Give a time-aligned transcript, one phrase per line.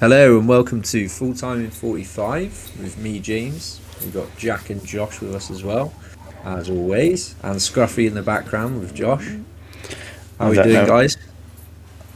[0.00, 2.42] Hello and welcome to Full Time in 45
[2.82, 3.80] with me, James.
[4.00, 5.94] We've got Jack and Josh with us as well,
[6.44, 9.26] as always, and Scruffy in the background with Josh.
[10.38, 10.86] How are we doing, know.
[10.86, 11.16] guys?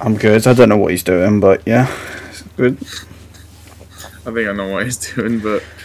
[0.00, 0.46] I'm good.
[0.46, 1.90] I don't know what he's doing, but yeah,
[2.28, 2.76] it's good.
[4.26, 5.62] I think I know what he's doing, but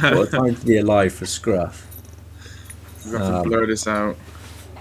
[0.00, 1.86] What a time to be alive for Scruff.
[3.06, 4.16] we have to Um, blur this out.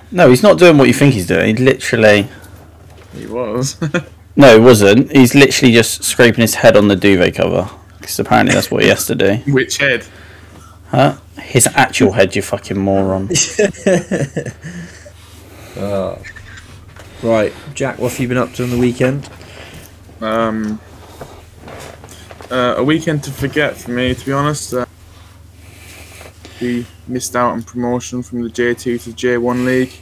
[0.10, 1.58] No, he's not doing what you think he's doing.
[1.58, 2.30] He literally.
[3.14, 3.76] He was.
[4.38, 5.12] No, it wasn't.
[5.12, 7.68] He's literally just scraping his head on the duvet cover.
[8.00, 9.38] Because apparently that's what he has to do.
[9.52, 10.06] Which head?
[10.90, 11.18] Huh?
[11.42, 13.30] His actual head, you fucking moron.
[15.76, 16.22] Oh.
[17.24, 19.28] Right, Jack, what have you been up to on the weekend?
[20.22, 20.80] Um,
[22.52, 24.72] uh, a weekend to forget for me, to be honest.
[24.72, 24.86] Uh,
[26.62, 29.94] we missed out on promotion from the J2 to J1 league.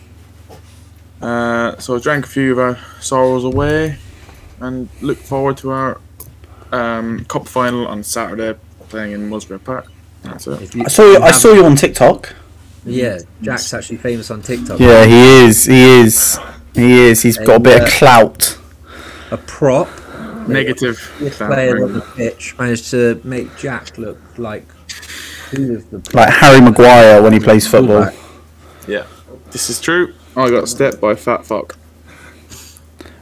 [1.21, 3.97] Uh, so I drank a few of our sorrows away
[4.59, 6.01] and look forward to our
[6.71, 8.57] um, cup final on Saturday
[8.89, 9.91] playing in Musgrave Park.
[10.23, 10.75] That's it.
[10.75, 11.19] I saw you.
[11.19, 12.33] I saw you on TikTok.
[12.85, 14.79] Yeah, Jack's actually famous on TikTok.
[14.79, 15.65] Yeah, he is.
[15.65, 16.39] He is.
[16.73, 17.21] He is.
[17.21, 18.57] He's got a bit of uh, clout.
[19.31, 19.89] A prop
[20.47, 21.15] Negative.
[21.19, 24.67] this player on the pitch managed to make Jack look like
[25.49, 28.11] who is the Like Harry Maguire when he plays football.
[28.87, 29.07] Yeah,
[29.51, 30.13] this is true.
[30.35, 31.77] I got stepped by fat fuck.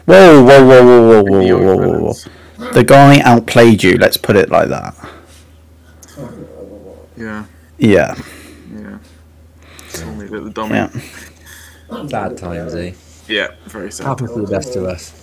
[0.05, 2.13] Whoa, whoa, whoa, whoa, whoa, whoa, Your whoa, whoa, whoa.
[2.13, 2.73] friends.
[2.75, 3.97] The guy outplayed you.
[3.97, 4.95] Let's put it like that.
[7.17, 7.45] Yeah,
[7.77, 8.15] Yeah.
[8.75, 8.97] yeah.
[9.85, 10.75] It's only a little dummy.
[10.75, 10.89] Yeah.
[11.91, 12.93] Yeah, Bad times, eh?
[13.27, 14.07] Yeah, very sad.
[14.07, 15.13] Happens to the best of us.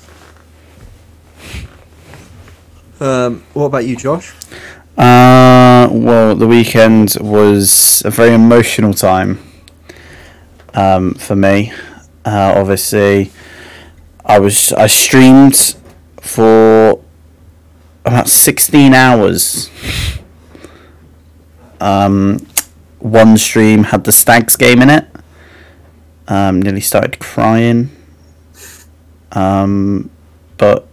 [3.00, 4.32] Um, what about you, Josh?
[4.96, 9.38] Uh, well, the weekend was a very emotional time
[10.74, 11.72] um, for me.
[12.24, 13.30] Uh, obviously,
[14.24, 15.76] I was I streamed
[16.20, 17.00] for
[18.04, 19.70] about sixteen hours.
[21.80, 22.46] Um,
[22.98, 25.06] one stream had the Stags game in it.
[26.28, 27.90] Um, nearly started crying.
[29.32, 30.10] Um,
[30.58, 30.86] but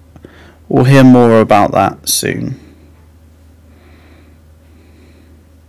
[0.70, 2.60] we'll hear more about that soon.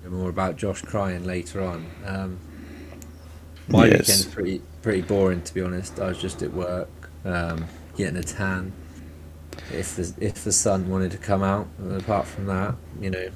[0.09, 1.87] More about Josh crying later on.
[2.07, 2.39] Um,
[3.69, 3.99] my Yes.
[4.01, 6.01] weekend's pretty pretty boring, to be honest.
[6.01, 6.89] I was just at work,
[7.25, 8.73] um, getting a tan.
[9.73, 13.29] If the if the sun wanted to come out, apart from that, you know,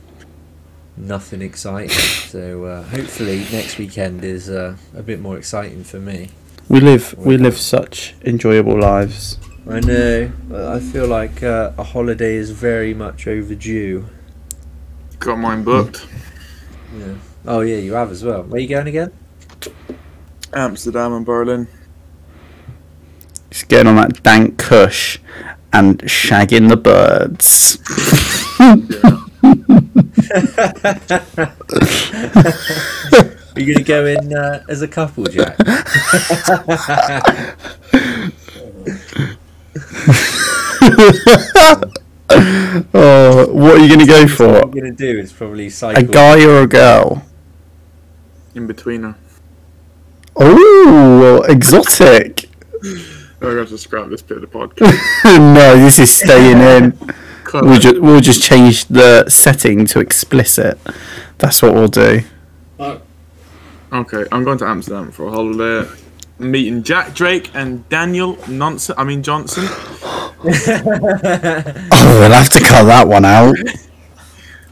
[0.96, 1.90] nothing exciting.
[1.90, 6.30] So uh, hopefully next weekend is uh, a bit more exciting for me.
[6.68, 9.38] We live we live such enjoyable lives.
[9.68, 14.06] I know, I feel like uh, a holiday is very much overdue.
[15.20, 16.06] Got mine booked.
[16.98, 17.14] Yeah.
[17.46, 18.42] Oh yeah, you have as well.
[18.42, 19.12] Where are you going again?
[20.52, 21.68] Amsterdam and Berlin.
[23.62, 25.20] Just getting on that dank cush
[25.72, 27.78] and shagging the birds.
[33.54, 35.54] Are you gonna go in uh, as a couple, Jack?
[42.92, 44.58] oh, what are you gonna go What for?
[44.64, 46.02] I'm gonna do is probably cycle.
[46.02, 47.22] A guy or a girl?
[48.56, 49.14] In betweener.
[50.34, 52.48] Oh, exotic.
[53.42, 54.94] I got to scrap this bit of the podcast.
[55.54, 56.98] no, this is staying in.
[57.52, 57.80] We'll it.
[57.80, 60.78] just we'll just change the setting to explicit.
[61.38, 62.22] That's what we'll do.
[63.92, 65.90] Okay, I'm going to Amsterdam for a holiday.
[66.38, 68.94] Meeting Jack Drake and Daniel Nonson.
[68.96, 69.64] I mean Johnson.
[70.44, 73.54] Oh, we'll have to cut that one out.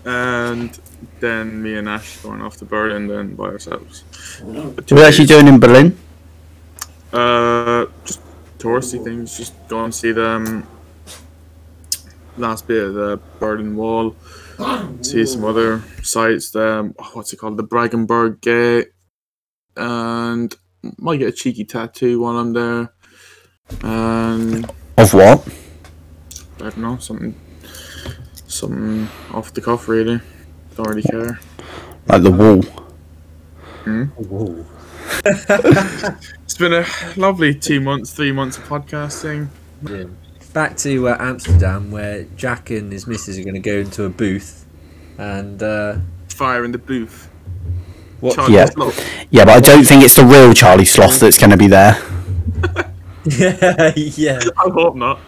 [0.05, 0.77] And
[1.21, 4.03] then me and Ash going off to Berlin then by ourselves.
[4.39, 5.97] For two What are we actually doing in Berlin?
[7.13, 8.21] Uh, just
[8.61, 9.37] touristy things.
[9.37, 10.67] Just go and see the um,
[12.37, 14.15] last bit of the Berlin Wall.
[15.01, 16.51] See some other sites.
[16.51, 17.57] The um, what's it called?
[17.57, 18.89] The Brandenburg Gate.
[19.77, 20.55] And
[20.99, 22.93] might get a cheeky tattoo while I'm there.
[23.83, 25.49] And Of what?
[26.59, 27.35] I don't know something,
[28.47, 30.21] something off the cuff really.
[30.77, 31.41] Don't really care.
[32.07, 32.63] Like the wall.
[33.85, 34.67] Whoa.
[36.51, 36.85] It's been a
[37.17, 39.51] lovely two months, three months of podcasting.
[39.89, 40.07] Yeah.
[40.53, 44.09] Back to uh, Amsterdam, where Jack and his missus are going to go into a
[44.09, 44.67] booth,
[45.17, 45.99] and uh,
[46.29, 47.31] Fire in the booth.
[48.19, 48.35] what?
[48.35, 48.65] Charlie Yeah.
[48.65, 49.01] Sloth.
[49.31, 51.97] Yeah, but I don't think it's the real Charlie Sloth that's going to be there.
[53.27, 54.41] yeah, yeah.
[54.59, 55.21] I hope not.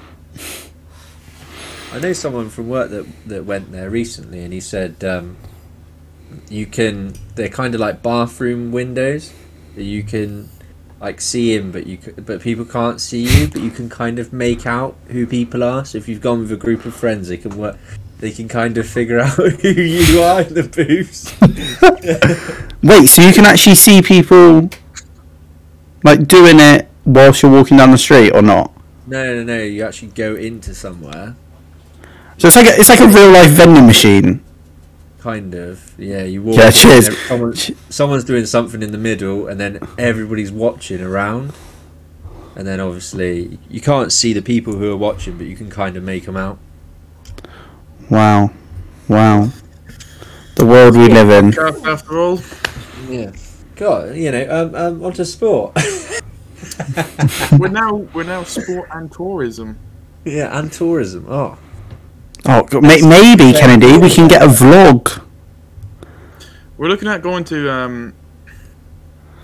[1.92, 5.36] I know someone from work that that went there recently, and he said um,
[6.48, 7.14] you can.
[7.36, 9.32] They're kind of like bathroom windows
[9.76, 10.50] that you can
[11.02, 14.32] like see him, but you but people can't see you, but you can kind of
[14.32, 15.84] make out who people are.
[15.84, 17.76] So if you've gone with a group of friends, they can work.
[18.20, 19.32] They can kind of figure out
[19.62, 21.34] who you are in the booths.
[22.82, 24.70] Wait, so you can actually see people
[26.04, 28.72] like doing it whilst you're walking down the street or not?
[29.06, 29.58] No, no, no.
[29.58, 31.34] You actually go into somewhere,
[32.38, 34.43] So it's like a, it's like a real life vending machine.
[35.22, 35.94] Kind of.
[35.98, 36.56] Yeah, you walk.
[36.56, 37.16] Yeah, cheers.
[37.28, 41.52] Someone, someone's doing something in the middle, and then everybody's watching around.
[42.54, 45.96] And then obviously you can't see the people who are watching, but you can kind
[45.96, 46.58] of make them out.
[48.10, 48.50] Wow,
[49.08, 49.48] wow.
[50.56, 51.58] The world we live in.
[51.86, 52.40] After all,
[53.08, 53.32] Yeah.
[53.76, 55.75] God, you know, um, um, onto sport.
[57.58, 59.78] we're now we're now sport and tourism.
[60.26, 61.26] yeah, and tourism.
[61.28, 61.56] Oh,
[62.46, 65.22] Oh, maybe Kennedy, we can get a vlog.
[66.76, 68.14] We're looking at going to um,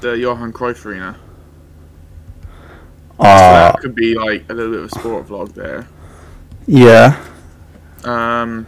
[0.00, 1.16] the Johan Cruyff Arena.
[2.42, 5.86] So Ah, that could be like a little bit of a sport vlog there.
[6.66, 7.20] yeah.
[8.04, 8.66] Um,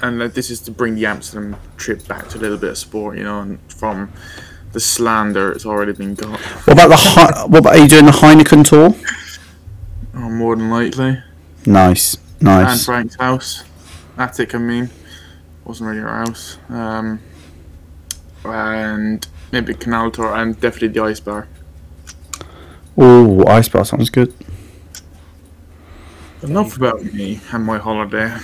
[0.00, 2.78] and uh, this is to bring the Amsterdam trip back to a little bit of
[2.78, 4.10] sport, you know, and from
[4.72, 6.40] the slander it's already been got.
[6.40, 8.94] What about the He- what about are you doing the Heineken tour?
[10.14, 11.22] Oh, more than likely.
[11.66, 12.84] Nice, And nice.
[12.84, 13.64] Frank's house.
[14.18, 14.90] Attic, I mean.
[15.64, 16.58] Wasn't really our house.
[16.68, 17.20] Um,
[18.44, 21.48] and maybe Canal Tour and definitely the Ice Bar.
[22.96, 24.32] Oh, ice bar sounds good.
[26.42, 28.36] Enough about me and my holiday.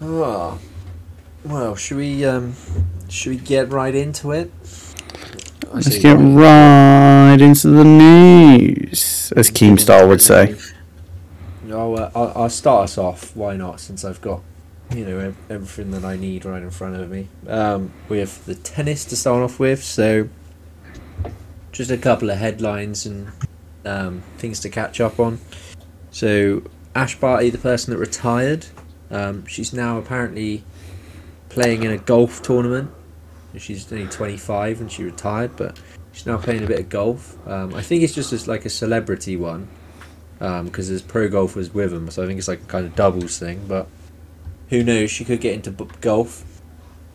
[0.00, 0.58] oh.
[1.44, 2.54] Well, should we um,
[3.08, 4.50] should we get right into it?
[5.72, 10.56] Let's get right into the news, as Keemstar would say.
[11.72, 13.34] I'll, uh, I'll, I'll start us off.
[13.36, 13.80] Why not?
[13.80, 14.42] Since I've got,
[14.94, 17.28] you know, everything that I need right in front of me.
[17.46, 19.82] Um, we have the tennis to start off with.
[19.82, 20.28] So,
[21.72, 23.30] just a couple of headlines and
[23.84, 25.38] um, things to catch up on.
[26.10, 26.62] So,
[26.94, 28.66] Ash Barty, the person that retired,
[29.10, 30.64] um, she's now apparently
[31.48, 32.90] playing in a golf tournament.
[33.58, 35.80] She's only 25 and she retired, but
[36.12, 37.36] she's now playing a bit of golf.
[37.48, 39.68] Um, I think it's just as like a celebrity one
[40.38, 43.38] because there's pro golfers with them, so I think it's like a kind of doubles
[43.38, 43.64] thing.
[43.66, 43.88] But
[44.68, 45.10] who knows?
[45.10, 46.44] She could get into b- golf.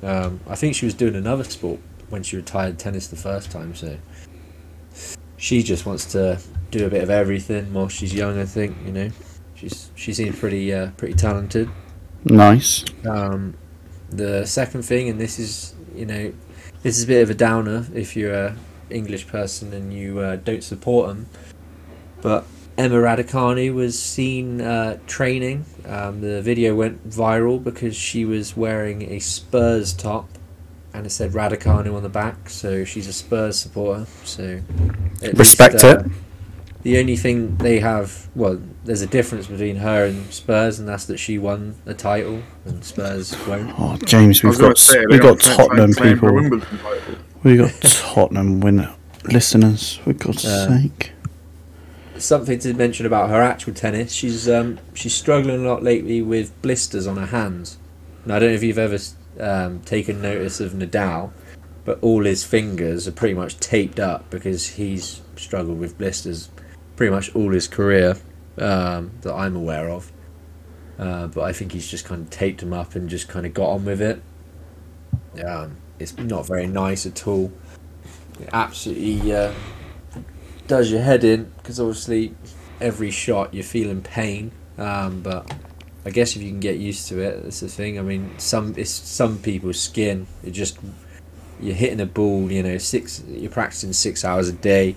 [0.04, 1.80] Um, I think she was doing another sport
[2.10, 3.98] when she retired tennis the first time, so
[5.38, 6.40] she just wants to
[6.72, 8.40] do a bit of everything while she's young.
[8.40, 9.10] I think you know,
[9.56, 11.70] she's she seems pretty uh, pretty talented.
[12.24, 12.86] Nice.
[13.06, 13.56] Um,
[14.10, 16.34] the second thing, and this is you know,
[16.82, 18.56] this is a bit of a downer if you're a
[18.90, 21.28] English person and you uh, don't support them.
[22.22, 22.46] But
[22.78, 25.66] Emma Raducanu was seen uh, training.
[25.86, 30.30] Um, the video went viral because she was wearing a Spurs top,
[30.94, 32.50] and it said Raducanu on the back.
[32.50, 34.06] So she's a Spurs supporter.
[34.24, 34.62] So
[35.34, 36.12] Respect least, uh, it.
[36.84, 41.06] The only thing they have, well, there's a difference between her and Spurs, and that's
[41.06, 43.72] that she won a title, and Spurs won't.
[43.78, 46.34] Oh, James, we've got say, we they got Tottenham people.
[46.34, 47.16] Wimbledon title.
[47.44, 48.96] We got Tottenham winner
[49.26, 49.98] listeners.
[49.98, 51.12] For God's Uh, sake.
[52.22, 54.14] Something to mention about her actual tennis.
[54.14, 57.78] She's um she's struggling a lot lately with blisters on her hands.
[58.24, 59.00] And I don't know if you've ever
[59.40, 61.32] um, taken notice of Nadal,
[61.84, 66.50] but all his fingers are pretty much taped up because he's struggled with blisters
[66.96, 68.16] pretty much all his career
[68.60, 70.12] um, that I'm aware of.
[71.00, 73.56] Uh, but I think he's just kind of taped them up and just kind of
[73.56, 74.22] got on with it.
[75.44, 77.52] Um, it's not very nice at all.
[78.40, 79.52] It absolutely uh,
[80.72, 82.34] does your head in because obviously
[82.80, 84.54] every shot you're feeling pain.
[84.78, 85.54] Um, but
[86.06, 88.00] I guess if you can get used to it, that's the thing.
[88.00, 90.28] I mean, some it's some people's skin.
[90.46, 90.80] It just
[91.60, 92.50] you're hitting a ball.
[92.50, 93.22] You know, six.
[93.28, 94.96] You're practicing six hours a day.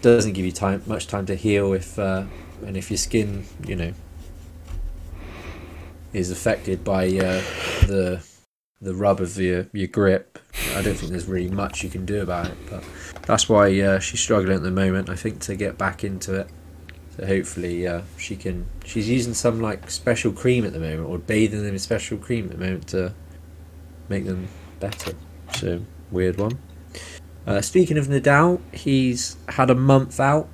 [0.00, 2.24] Doesn't give you time much time to heal if uh,
[2.64, 3.92] and if your skin, you know,
[6.14, 7.42] is affected by uh,
[7.86, 8.24] the
[8.80, 10.38] the rub of your your grip.
[10.74, 12.56] I don't think there's really much you can do about it.
[12.70, 12.82] But
[13.26, 15.08] that's why uh, she's struggling at the moment.
[15.08, 16.48] I think to get back into it.
[17.16, 18.66] So hopefully uh, she can.
[18.84, 22.46] She's using some like special cream at the moment, or bathing them in special cream
[22.46, 23.14] at the moment to
[24.08, 24.48] make them
[24.80, 25.12] better.
[25.56, 26.58] So weird one.
[27.46, 30.48] Uh, speaking of Nadal, he's had a month out.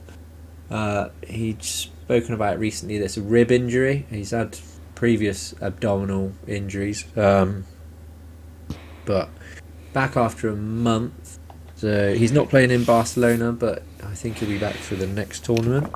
[0.71, 3.03] Uh, he'd spoken about recently.
[3.03, 4.07] A rib injury.
[4.11, 4.59] He's had
[4.95, 7.65] previous abdominal injuries, um,
[9.07, 9.31] but
[9.93, 11.20] back after a month.
[11.81, 15.47] So he's not playing in Barcelona, but I think he'll be back for the next
[15.47, 15.91] tournament.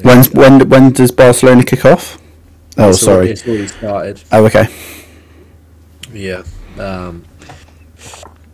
[0.00, 2.18] When's, when when does Barcelona kick off?
[2.78, 3.28] Oh, It's sorry.
[3.28, 4.22] It's already started.
[4.32, 4.68] Oh, okay.
[6.14, 6.44] Yeah.
[6.78, 7.26] Um,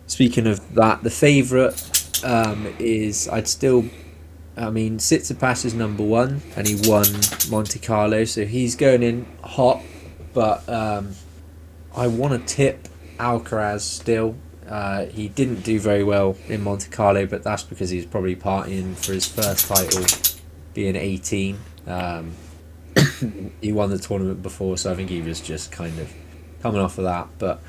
[0.07, 1.81] speaking of that, the favourite
[2.25, 3.85] um, is I'd still.
[4.57, 7.05] I mean, Tsitsipas is number one, and he won
[7.49, 9.81] Monte Carlo, so he's going in hot.
[10.33, 11.11] But um,
[11.95, 14.35] I want to tip Alcaraz still.
[14.67, 18.35] Uh, he didn't do very well in Monte Carlo, but that's because he was probably
[18.35, 20.05] partying for his first title,
[20.73, 21.59] being 18.
[21.87, 22.33] Um,
[23.61, 26.11] he won the tournament before, so I think he was just kind of
[26.61, 27.27] coming off of that.
[27.39, 27.61] But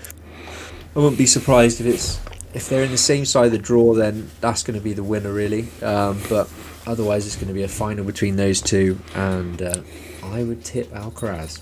[0.95, 2.21] I wouldn't be surprised if it's
[2.55, 5.03] if they're in the same side of the draw, then that's going to be the
[5.03, 5.69] winner, really.
[5.83, 6.49] Um, but
[6.87, 9.83] otherwise, it's going to be a final between those two, and uh,
[10.23, 11.61] I would tip Alcaraz.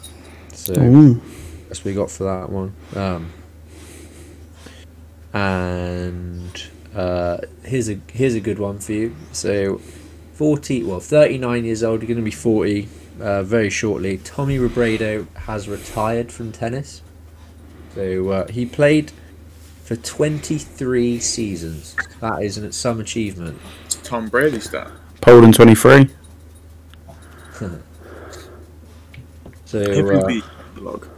[0.52, 1.20] So Ooh.
[1.68, 2.74] that's what we got for that one.
[2.94, 3.32] Um,
[5.32, 9.16] and uh, here's a here's a good one for you.
[9.32, 9.78] So,
[10.34, 12.02] forty, well, thirty nine years old.
[12.02, 12.88] You're going to be forty
[13.20, 14.18] uh, very shortly.
[14.18, 17.02] Tommy Robredo has retired from tennis.
[17.94, 19.12] So uh, he played
[19.84, 21.96] for twenty three seasons.
[22.20, 23.58] That is an, some achievement.
[24.02, 24.90] Tom Brady stat.
[25.20, 26.08] Poland 23.
[29.64, 30.40] So uh,
[30.82, 31.08] log.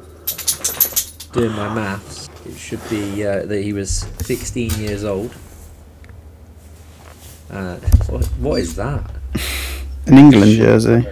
[1.33, 5.35] doing my maths, it should be uh, that he was 16 years old.
[7.51, 7.77] Uh,
[8.09, 9.11] what, what is that?
[10.07, 11.07] An England jersey.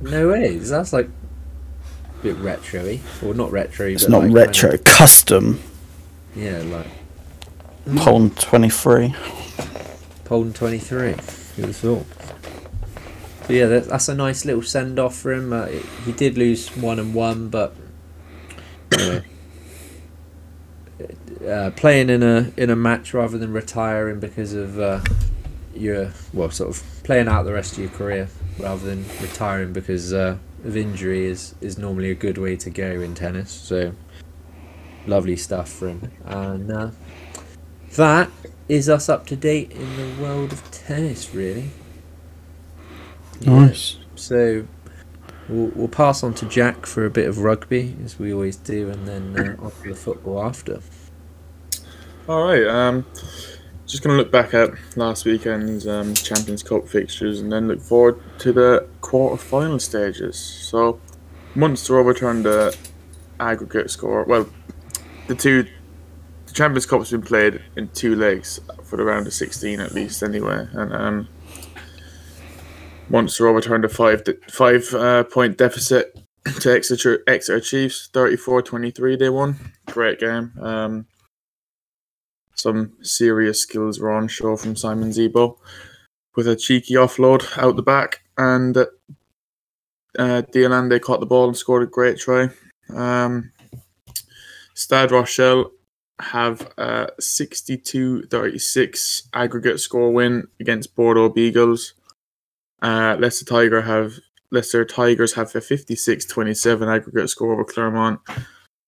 [0.00, 0.56] No way.
[0.58, 3.00] That's like a bit retro-y.
[3.24, 4.70] Or not retro It's not like retro.
[4.70, 5.60] kind Custom.
[6.36, 6.86] yeah, like
[7.96, 9.14] Poland 23.
[10.24, 11.12] Poland 23.
[11.56, 12.06] Who thought?
[13.40, 15.52] But yeah, that, that's a nice little send-off for him.
[15.52, 15.66] Uh,
[16.04, 17.74] he did lose one and one, but
[18.98, 19.22] know,
[21.48, 25.00] uh, playing in a in a match rather than retiring because of uh,
[25.74, 28.28] your well, sort of playing out the rest of your career
[28.58, 33.00] rather than retiring because uh, of injury is is normally a good way to go
[33.00, 33.50] in tennis.
[33.50, 33.92] So
[35.06, 36.90] lovely stuff for him, and uh,
[37.96, 38.30] that
[38.68, 41.70] is us up to date in the world of tennis, really.
[43.40, 43.66] Yeah.
[43.66, 43.96] Nice.
[44.14, 44.66] So
[45.48, 48.90] we'll, we'll pass on to Jack for a bit of rugby, as we always do,
[48.90, 50.80] and then uh, on to the football after.
[52.28, 52.66] All right.
[52.66, 53.06] Um,
[53.86, 58.20] just gonna look back at last weekend's um, Champions Cup fixtures and then look forward
[58.40, 60.36] to the quarter-final stages.
[60.36, 61.00] So,
[61.54, 62.76] Munster overturned the
[63.40, 64.24] aggregate score.
[64.24, 64.46] Well,
[65.26, 65.66] the two,
[66.44, 70.22] the Champions Cup's been played in two legs for the round of 16 at least,
[70.22, 71.28] anyway, and um,
[73.08, 76.14] Munster overturned a five five uh, point deficit
[76.60, 79.72] to Exeter Exeter Chiefs, 34-23 They won.
[79.86, 80.52] Great game.
[80.60, 81.06] Um,
[82.58, 85.58] some serious skills were on show from Simon Zebo
[86.36, 88.76] with a cheeky offload out the back, and
[90.18, 92.50] uh, de Allende caught the ball and scored a great try.
[92.94, 93.52] Um,
[94.74, 95.70] Stade Rochelle
[96.20, 101.92] have a 62-36 aggregate score win against Bordeaux Bègles.
[102.82, 104.14] Uh, Leicester Tiger have
[104.50, 108.20] Leicester Tigers have a 56-27 aggregate score over Clermont.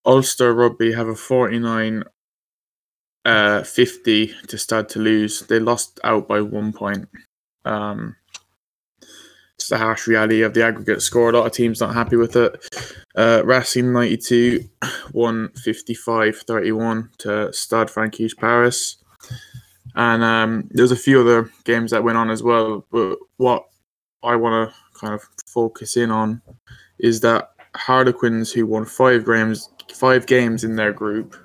[0.06, 2.04] Ulster Rugby have a 49
[3.24, 5.40] uh, 50 to start to lose.
[5.40, 7.08] They lost out by one point.
[7.64, 8.16] Um,
[9.56, 11.28] it's the harsh reality of the aggregate score.
[11.28, 13.04] A lot of teams not happy with it.
[13.14, 14.64] Uh, Racing 92
[15.12, 18.96] won 55 31 to Stade Français Paris.
[19.94, 22.86] And um, there's a few other games that went on as well.
[22.90, 23.66] But what
[24.22, 26.40] I want to kind of focus in on
[26.98, 31.36] is that Harlequins, who won five games, five games in their group,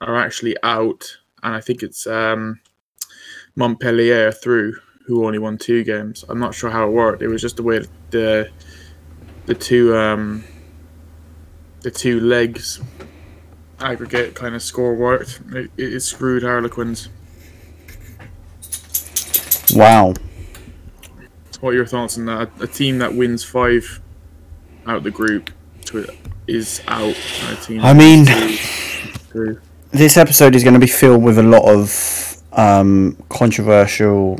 [0.00, 2.60] are actually out, and I think it's um,
[3.56, 6.24] Montpellier through who only won two games.
[6.28, 7.22] I'm not sure how it worked.
[7.22, 8.50] It was just the way the
[9.46, 10.44] the two um,
[11.80, 12.80] the two legs
[13.80, 15.40] aggregate kind of score worked.
[15.52, 17.08] It, it screwed Harlequins.
[19.74, 20.14] Wow.
[21.60, 22.50] What are your thoughts on that?
[22.60, 24.00] A team that wins five
[24.86, 25.50] out of the group
[25.86, 26.06] to
[26.46, 27.16] is out.
[27.50, 28.56] A team I mean- two
[29.30, 29.60] through.
[29.90, 34.38] This episode is going to be filled with a lot of um, controversial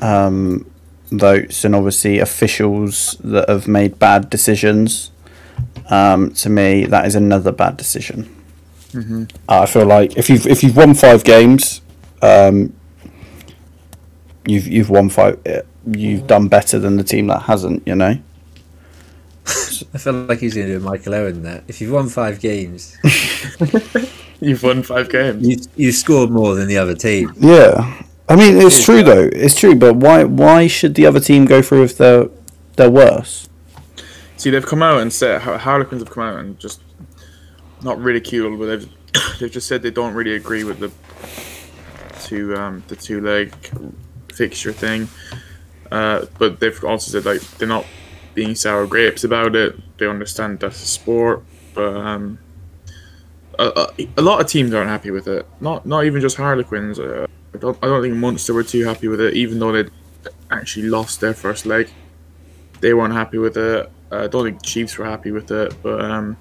[0.00, 0.68] um,
[1.10, 5.10] votes and obviously officials that have made bad decisions.
[5.88, 8.34] Um, to me, that is another bad decision.
[8.92, 9.30] Mhm.
[9.48, 11.80] Uh, I feel like if you've if you've won five games,
[12.20, 12.72] um,
[14.46, 15.38] you've you've won five.
[15.46, 17.82] uh, You've done better than the team that hasn't.
[17.86, 18.16] You know.
[19.46, 21.64] I feel like he's going to do a Michael Owen there.
[21.66, 22.96] If you've won five games,
[24.42, 25.46] You've won five games.
[25.46, 27.32] you you scored more than the other team.
[27.38, 29.30] Yeah, I mean it's true though.
[29.32, 32.28] It's true, but why why should the other team go through if they're
[32.74, 33.48] they're worse?
[34.36, 36.80] See, they've come out and said Harlequins have come out and just
[37.84, 38.88] not ridiculed, but they've
[39.38, 40.90] they've just said they don't really agree with the
[42.24, 43.54] two um, the two leg
[44.32, 45.08] fixture thing.
[45.92, 47.86] Uh, but they've also said like they're not
[48.34, 49.78] being sour grapes about it.
[49.98, 51.44] They understand that's a sport,
[51.74, 52.38] but um,
[53.58, 55.46] a, lot of teams aren't happy with it.
[55.60, 56.98] Not not even just Harlequins.
[56.98, 59.88] Uh, I don't I don't think Munster were too happy with it, even though they
[60.50, 61.88] actually lost their first leg.
[62.80, 63.90] They weren't happy with it.
[64.10, 66.36] I don't think Chiefs were happy with it, but um,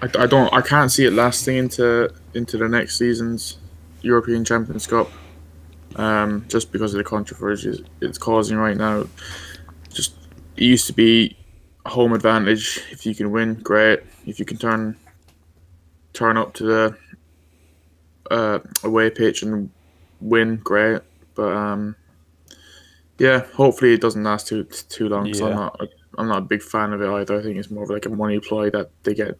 [0.00, 3.58] I, I don't I can't see it lasting into into the next season's
[4.02, 5.10] European Champions Cup.
[5.96, 9.04] Um, just because of the controversies it's causing right now.
[9.92, 10.14] Just
[10.56, 11.36] it used to be
[11.84, 12.80] home advantage.
[12.90, 14.00] If you can win, great.
[14.26, 14.96] If you can turn
[16.12, 16.96] turn up to the
[18.30, 19.70] uh, away pitch and
[20.20, 21.02] win, great.
[21.34, 21.96] But um,
[23.18, 25.30] yeah, hopefully it doesn't last too too long.
[25.30, 25.80] Cause I'm not
[26.18, 27.38] I'm not a big fan of it either.
[27.38, 29.38] I think it's more of like a money ploy that they get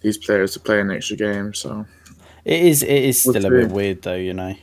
[0.00, 1.54] these players to play an extra game.
[1.54, 1.86] So
[2.44, 2.82] It is.
[2.82, 4.14] It is What's still a bit weird, though.
[4.16, 4.54] You know,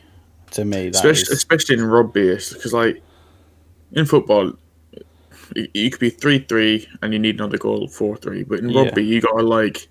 [0.52, 3.02] to me, that especially is- especially in rugby, because like
[3.94, 4.54] in football,
[5.56, 8.70] you, you could be three three and you need another goal four three, but in
[8.70, 8.84] Yeah.
[8.84, 9.88] rugby you gotta like.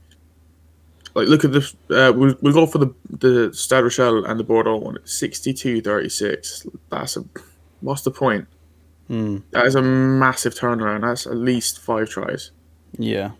[1.14, 1.74] Like look at this.
[1.90, 4.96] Uh, we'll, we'll go for the the Stade Rochelle and the Bordeaux one.
[5.04, 6.66] 62-36.
[6.90, 7.24] That's a.
[7.80, 8.46] What's the point?
[9.08, 11.00] Hmm, That is a massive turnaround.
[11.02, 12.52] That's at least five tries.
[12.98, 13.32] yeah,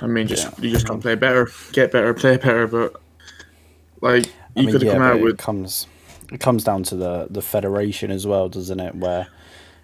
[0.00, 0.64] I mean, just Yeah.
[0.64, 2.66] you just can't play better, get better, play better.
[2.66, 2.94] But
[4.00, 5.86] like you I mean, could have yeah, come out it with comes.
[6.32, 8.94] It comes down to the the federation as well, doesn't it?
[8.94, 9.26] Where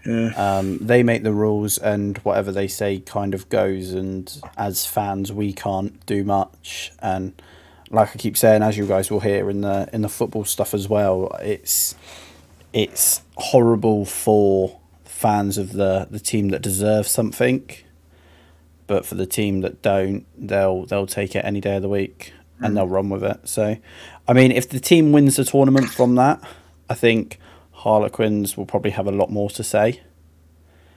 [0.07, 4.87] yeah, um, they make the rules and whatever they say kind of goes and as
[4.87, 6.93] fans we can't do much.
[7.01, 7.41] And
[7.91, 10.75] like I keep saying as you guys will hear in the in the football stuff
[10.75, 11.95] as well it's
[12.73, 17.71] it's horrible for fans of the the team that deserve something
[18.87, 22.33] but for the team that don't they'll they'll take it any day of the week
[22.61, 23.41] and they'll run with it.
[23.45, 23.77] So
[24.27, 26.43] I mean if the team wins the tournament from that
[26.89, 27.39] I think
[27.85, 30.01] Harlequins will probably have a lot more to say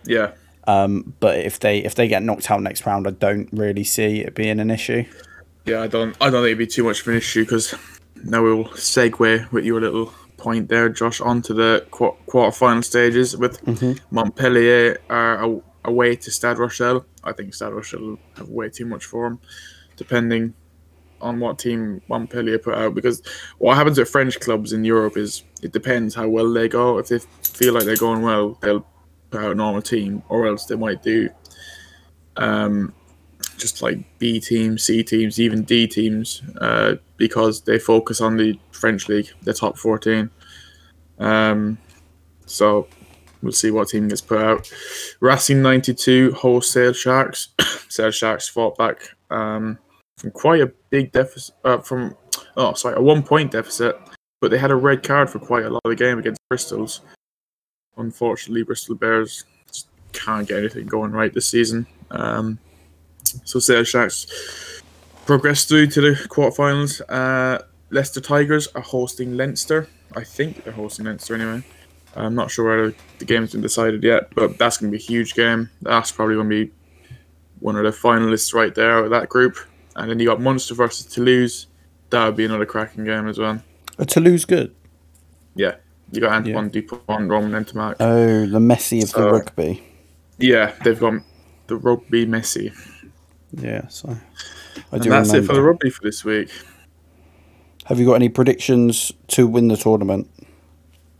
[0.07, 0.31] yeah.
[0.65, 4.21] um, but if they if they get knocked out next round, I don't really see
[4.21, 5.05] it being an issue.
[5.65, 6.15] Yeah, I don't.
[6.21, 7.75] I don't think it'd be too much of an issue because
[8.23, 13.59] now we'll segue with your little point there, Josh, onto the qu- quarter-final stages with
[14.11, 17.05] Montpellier are away to Stade Rochelle.
[17.23, 19.39] I think Stade Rochelle have way too much for them,
[19.97, 20.53] depending
[21.21, 22.95] on what team Montpellier put out.
[22.95, 23.21] Because
[23.57, 26.97] what happens with French clubs in Europe is it depends how well they go.
[26.97, 28.85] If they feel like they're going well, they'll
[29.29, 31.29] put out a normal team, or else they might do.
[32.37, 32.93] Um,
[33.57, 38.59] just like B teams, C teams, even D teams, uh, because they focus on the
[38.71, 40.29] French league, the top 14.
[41.19, 41.77] Um,
[42.45, 42.87] so
[43.41, 44.71] we'll see what team gets put out.
[45.19, 47.49] Racing 92 wholesale Sharks.
[47.89, 48.99] Sale Sharks fought back
[49.29, 49.79] um,
[50.17, 52.15] from quite a big deficit, uh, from,
[52.55, 53.95] oh, sorry, a one point deficit,
[54.41, 57.01] but they had a red card for quite a lot of the game against Bristol's.
[57.97, 59.45] Unfortunately, Bristol Bears
[60.13, 61.87] can't get anything going right this season.
[62.11, 62.59] Um,
[63.43, 64.81] so Sale Sharks
[65.25, 67.01] progress through to the quarterfinals.
[67.09, 69.87] Uh, Leicester Tigers are hosting Leinster.
[70.15, 71.63] I think they're hosting Leinster anyway.
[72.15, 75.05] I'm not sure whether the game's been decided yet, but that's going to be a
[75.05, 75.69] huge game.
[75.83, 76.71] That's probably going to be
[77.59, 79.57] one of the finalists right there with that group.
[79.97, 81.67] And then you got Munster versus Toulouse.
[82.11, 83.61] That would be another cracking game as well.
[83.99, 84.73] Are Toulouse good?
[85.55, 85.75] Yeah,
[86.11, 87.95] you got Antoine Dupont, Romain Ntamack.
[87.99, 89.83] Oh, the Messi of the rugby.
[90.37, 91.13] yeah, they've got
[91.65, 92.71] the rugby Messi.
[93.51, 96.51] Yeah, so I And do that's it for the rugby for this week.
[97.85, 100.29] Have you got any predictions to win the tournament?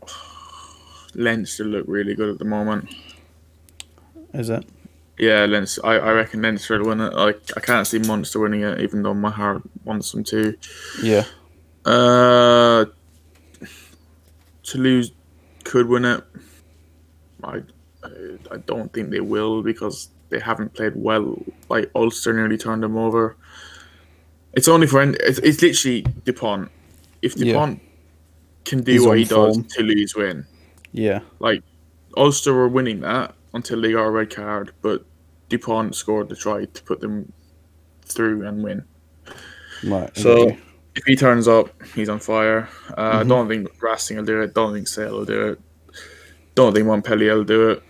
[1.14, 2.94] Leinster look really good at the moment.
[4.34, 4.64] Is it?
[5.18, 5.84] Yeah, Leinster.
[5.84, 7.12] I, I reckon Leinster will win it.
[7.12, 10.56] Like I can't see Munster winning it, even though my heart wants them to.
[11.02, 11.24] Yeah.
[11.84, 12.84] Uh,
[14.62, 15.10] Toulouse
[15.64, 16.22] could win it.
[17.42, 17.62] I,
[18.04, 18.10] I
[18.52, 21.42] I don't think they will because they haven't played well.
[21.68, 23.36] Like Ulster nearly turned them over.
[24.52, 26.70] It's only for it's, it's literally Dupont.
[27.22, 27.52] If Yeah.
[27.52, 27.80] Dupont
[28.64, 29.64] can do He's what he does, form.
[29.64, 30.46] Toulouse win.
[30.92, 31.20] Yeah.
[31.38, 31.62] Like
[32.16, 35.04] Ulster were winning that until they got a red card, but
[35.48, 37.32] Dupont scored the try to put them
[38.02, 38.84] through and win.
[39.84, 40.16] Right.
[40.16, 40.58] So okay.
[40.96, 42.68] if he turns up, he's on fire.
[42.96, 43.28] Uh, Mm-hmm.
[43.28, 44.54] Don't think Racing will do it.
[44.54, 45.60] Don't think Sale will do it.
[46.54, 47.82] Don't think Montpellier will do it.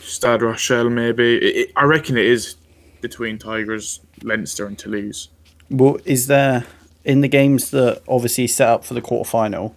[0.00, 1.36] Stade Rochelle maybe.
[1.36, 2.56] It, it, I reckon it is
[3.00, 5.28] between Tigers, Leinster, and Toulouse.
[5.70, 6.64] Well, is there
[7.04, 9.74] in the games that obviously set up for the quarterfinal?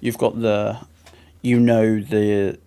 [0.00, 0.78] You've got the,
[1.42, 2.58] you know the.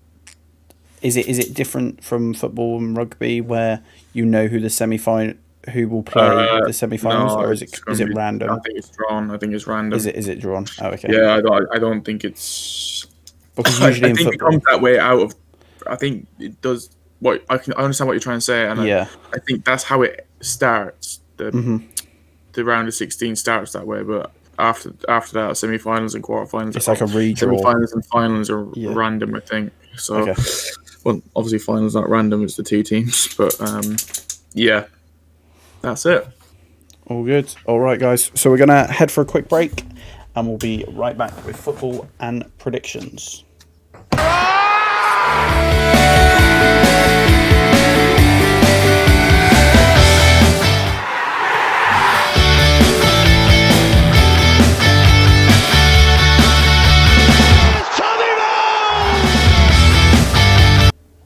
[1.02, 3.82] Is it is it different from football and rugby where
[4.14, 5.36] you know who the semi final
[5.74, 8.50] who will play Uh, the semi-finals, no, or is it it's it be- random?
[8.50, 9.30] I think it's drawn.
[9.30, 9.96] I think it's random.
[9.98, 10.66] Is it is it drawn?
[10.82, 11.10] Oh, okay.
[11.12, 11.68] Yeah, I don't.
[11.74, 13.06] I don't think it's.
[13.56, 15.36] Because I, I usually in think it comes that way out of.
[15.88, 16.90] I think it does.
[17.20, 19.08] What I can I understand what you're trying to say, and yeah.
[19.34, 21.20] I, I think that's how it starts.
[21.38, 21.78] The hmm
[22.54, 26.76] the round of 16 starts that way, but after after that, semi-finals and quarterfinals.
[26.76, 27.38] It's like a redraw.
[27.38, 28.94] Semi-finals and finals are Yeah.
[28.94, 29.72] random, I think.
[29.98, 30.42] So, Okay.
[31.04, 32.44] Well, obviously, finals not random.
[32.44, 33.96] It's the two teams, but um,
[34.54, 34.86] yeah,
[35.82, 36.28] that's it.
[37.08, 37.54] All good.
[37.66, 38.32] All right, guys.
[38.36, 39.84] So we're gonna head for a quick break,
[40.36, 43.44] and we'll be right back with football and predictions.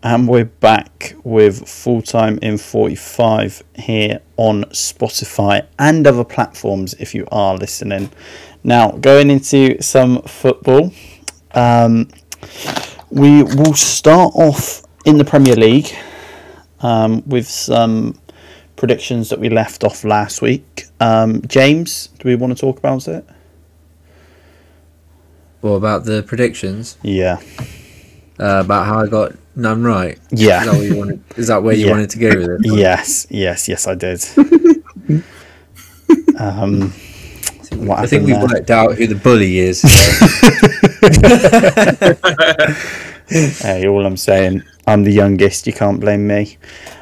[0.05, 7.15] And we're back with full time in 45 here on Spotify and other platforms if
[7.15, 8.11] you are listening.
[8.65, 10.91] Now, going into some football,
[11.53, 12.09] um,
[13.11, 15.95] we will start off in the Premier League
[16.81, 18.19] um, with some
[18.75, 20.83] predictions that we left off last week.
[20.99, 23.25] Um, James, do we want to talk about it?
[25.61, 26.97] What about the predictions?
[27.03, 27.39] Yeah.
[28.39, 30.17] Uh, about how I got none right?
[30.31, 30.61] Yeah.
[30.61, 31.91] Is that, what you wanted, is that where you Yeah.
[31.91, 32.59] wanted to go with it?
[32.77, 34.23] Yes, yes, yes, I did.
[36.39, 36.91] um,
[37.91, 38.41] I think we there?
[38.45, 39.81] worked out who the bully is.
[39.81, 39.87] so,
[43.67, 45.65] Hey, all I'm saying, I'm the youngest.
[45.67, 46.57] You can't blame me.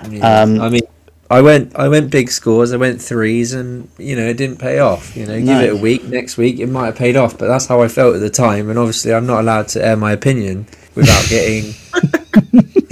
[0.10, 0.41] yeah.
[0.41, 0.82] Um, I mean,
[1.30, 2.74] I went, I went big scores.
[2.74, 5.15] I went threes, and you know, it didn't pay off.
[5.15, 5.62] You know, give No.
[5.62, 6.04] it a week.
[6.06, 7.38] Next week, it might have paid off.
[7.38, 8.70] But that's how I felt at the time.
[8.70, 11.73] And obviously, I'm not allowed to air my opinion without getting.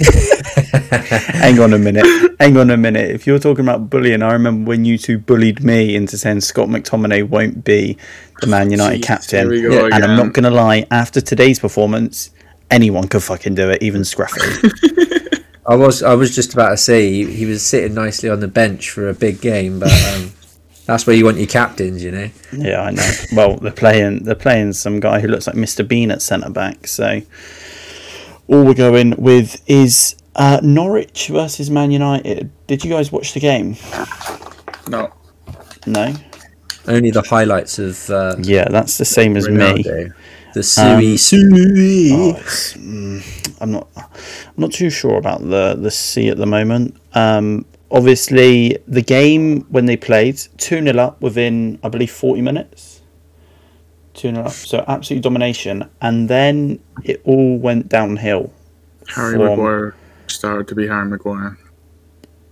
[1.40, 2.06] Hang on a minute.
[2.40, 3.10] Hang on a minute.
[3.10, 6.68] If you're talking about bullying, I remember when you two bullied me into saying Scott
[6.68, 7.96] McTominay won't be
[8.40, 9.50] the Man United Jeez, captain.
[9.50, 12.30] here we go And I'm not going to lie, after today's performance,
[12.70, 15.42] anyone could fucking do it, even Scruffy.
[15.66, 18.48] I was, I was just about to say he, he was sitting nicely on the
[18.48, 20.32] bench for a big game, but um,
[20.86, 22.30] that's where you want your captains, you know.
[22.52, 23.10] yeah, I know.
[23.34, 24.24] Well, they're playing.
[24.24, 25.86] They're playing some guy who looks like Mr.
[25.86, 26.86] Bean at centre back.
[26.86, 27.20] So
[28.50, 32.50] all we're going with is uh, Norwich versus Man United.
[32.66, 33.76] Did you guys watch the game?
[34.88, 35.12] No,
[35.86, 36.14] No.
[36.88, 39.84] Only the highlights of uh, Yeah, that's the same as me.
[40.54, 42.10] The Sui Um, Sui.
[42.12, 43.86] Oh, mm, I'm not.
[43.96, 46.96] I'm not too sure about the the C at the moment.
[47.14, 52.89] Um, obviously, the game when they played two 0 up within I believe forty minutes.
[54.20, 58.52] Two 0 up, so absolute domination, and then it all went downhill.
[59.08, 59.94] Harry From- Maguire
[60.26, 61.56] started to be Harry Maguire.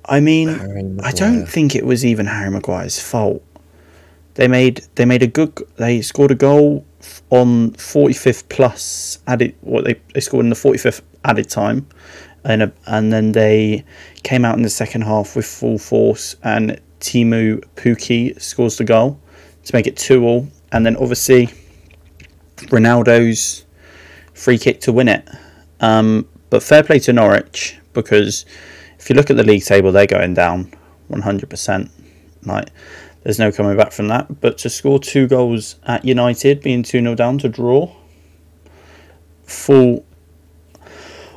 [0.06, 3.42] I mean, Harry I don't think it was even Harry Maguire's fault.
[4.36, 6.86] They made they made a good they scored a goal
[7.28, 11.86] on 45th plus added what they, they scored in the 45th added time
[12.44, 13.84] and a, and then they
[14.22, 19.20] came out in the second half with full force and Teemu Pukki scores the goal
[19.64, 21.48] to make it 2 all and then obviously
[22.56, 23.64] Ronaldo's
[24.34, 25.28] free kick to win it
[25.80, 28.44] um, but fair play to Norwich because
[28.98, 30.72] if you look at the league table, they're going down
[31.10, 31.90] 100%.
[32.44, 32.68] Like,
[33.22, 34.40] there's no coming back from that.
[34.40, 37.94] But to score two goals at United, being 2 0 down to draw,
[39.44, 40.04] full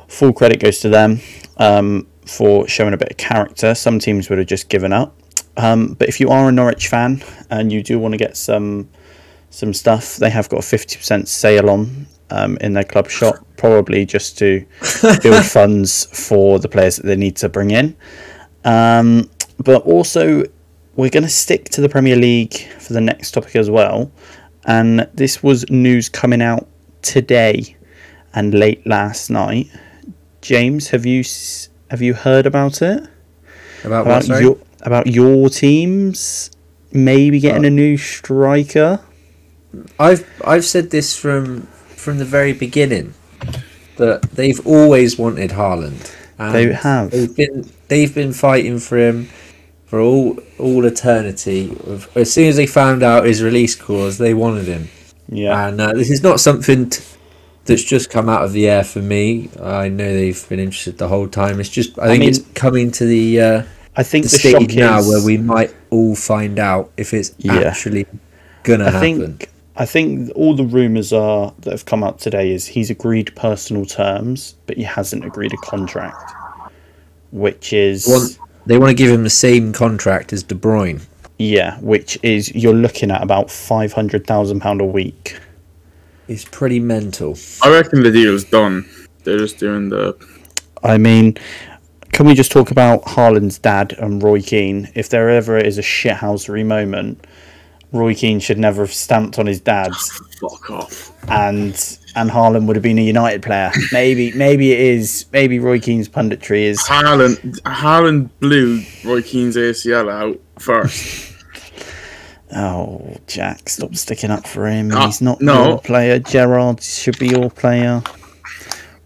[0.08, 1.20] full credit goes to them
[1.56, 3.74] um, for showing a bit of character.
[3.74, 5.16] Some teams would have just given up.
[5.56, 8.88] Um, but if you are a Norwich fan and you do want to get some
[9.52, 14.06] some stuff, they have got a 50% sale on um, in their club shop, probably
[14.06, 14.64] just to
[15.22, 17.94] build funds for the players that they need to bring in.
[18.64, 20.44] Um, but also,
[20.96, 24.10] we're going to stick to the Premier League for the next topic as well.
[24.64, 26.66] And this was news coming out
[27.02, 27.76] today
[28.34, 29.68] and late last night.
[30.40, 31.24] James, have you
[31.90, 33.06] have you heard about it?
[33.84, 34.12] About what?
[34.12, 34.42] About Sorry?
[34.44, 36.50] your about your teams
[36.92, 39.00] maybe getting Uh, a new striker?
[39.98, 41.62] I've I've said this from
[41.96, 43.14] from the very beginning
[43.96, 46.14] that they've always wanted Haaland.
[46.38, 47.10] And They have.
[47.10, 49.28] They've been they've been fighting for him
[49.86, 51.76] for all all eternity.
[52.14, 54.88] As soon as they found out his release clause, they wanted him.
[55.28, 55.68] Yeah.
[55.68, 57.02] And uh, this is not something t-
[57.64, 59.48] that's just come out of the air for me.
[59.62, 61.60] I know they've been interested the whole time.
[61.60, 63.62] It's just I think mean- it's coming to the uh,
[63.96, 67.34] I think the the, stage now is where we might all find out if it's
[67.38, 67.60] Yeah.
[67.60, 68.06] actually
[68.64, 69.00] gonna I happen.
[69.38, 73.34] think I think all the rumours are that have come out today is he's agreed
[73.34, 76.30] personal terms, but he hasn't agreed a contract,
[77.30, 78.28] which is One-
[78.66, 81.00] They want to give him the same contract as De Bruyne.
[81.38, 85.38] Yeah, which is you're looking at about five hundred thousand pound a week.
[86.28, 87.36] It's pretty mental.
[87.62, 88.84] I reckon the deal's done.
[89.24, 90.14] They're just doing the.
[90.84, 91.36] I mean,
[92.12, 94.90] can we just talk about Haaland's dad and Roy Keane?
[94.94, 97.26] If there ever is a shithousery moment,
[97.92, 101.12] Roy Keane should never have stamped on his dad's, Fuck off.
[101.30, 101.74] and
[102.14, 103.70] and Haaland would have been a United player.
[103.92, 105.26] Maybe maybe it is.
[105.32, 106.80] Maybe Roy Keane's punditry is.
[106.80, 111.28] Haaland, Haaland blew Roy Keane's ACL out first.
[112.54, 114.92] Oh, Jack, stop sticking up for him.
[114.92, 115.68] Uh, He's not no.
[115.68, 116.18] your player.
[116.18, 118.02] Gerard should be your player.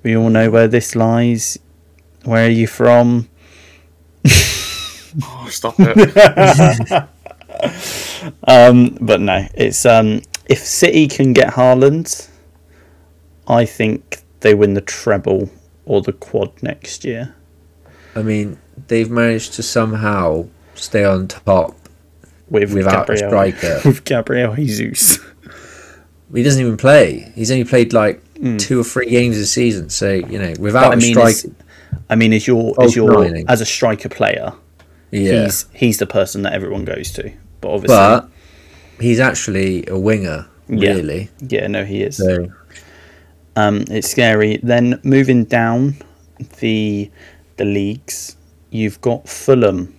[0.02, 1.56] We all know where this lies.
[2.24, 3.28] Where are you from?
[5.22, 7.08] oh, stop it.
[8.46, 12.28] Um, but no, it's um, if City can get Haaland,
[13.48, 15.50] I think they win the treble
[15.84, 17.34] or the quad next year.
[18.14, 21.74] I mean, they've managed to somehow stay on top
[22.48, 23.80] With without a striker.
[23.84, 25.18] with Gabriel Jesus.
[26.34, 27.30] He doesn't even play.
[27.34, 28.58] He's only played like Mm.
[28.60, 29.88] two or three games this season.
[29.88, 31.56] So you know, without I a mean, striker,
[32.10, 34.52] I mean, is your Oh, is your as a striker player?
[35.10, 35.44] yeah.
[35.44, 37.32] He's he's the person that everyone goes to.
[37.66, 38.28] But obviously, but
[39.00, 40.92] he's actually a winger, Yeah.
[40.94, 41.30] really.
[41.40, 42.16] yeah, no, he is.
[42.16, 42.48] So
[43.56, 44.58] Um, it's scary.
[44.62, 45.96] Then moving down
[46.60, 47.10] the
[47.56, 48.36] the leagues,
[48.70, 49.94] you've got Fulham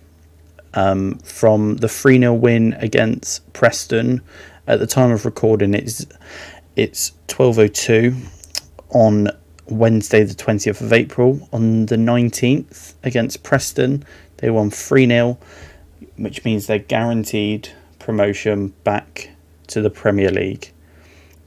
[0.74, 4.20] um, from the 3 0 win against Preston.
[4.68, 6.06] At the time of recording, it's
[6.76, 8.14] it's 12.02
[8.90, 9.28] on
[9.68, 11.48] Wednesday, the 20th of April.
[11.52, 14.04] On the 19th against Preston,
[14.36, 15.36] they won 3 0,
[16.18, 19.30] which means they're guaranteed promotion back
[19.68, 20.72] to the Premier League.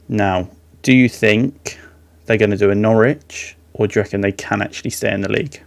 [0.08, 0.48] Now,
[0.82, 1.78] do you think
[2.26, 5.20] they're going to do a Norwich, or do you reckon they can actually stay in
[5.20, 5.62] the league?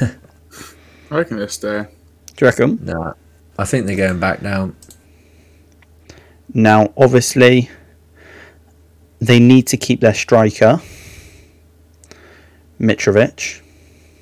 [0.00, 1.86] I reckon they'll stay.
[2.26, 2.78] Do you reckon?
[2.82, 3.14] nah,
[3.58, 4.76] I think they're going back down.
[6.52, 7.70] Now, obviously,
[9.20, 10.80] they need to keep their striker,
[12.80, 13.60] Mitrovic.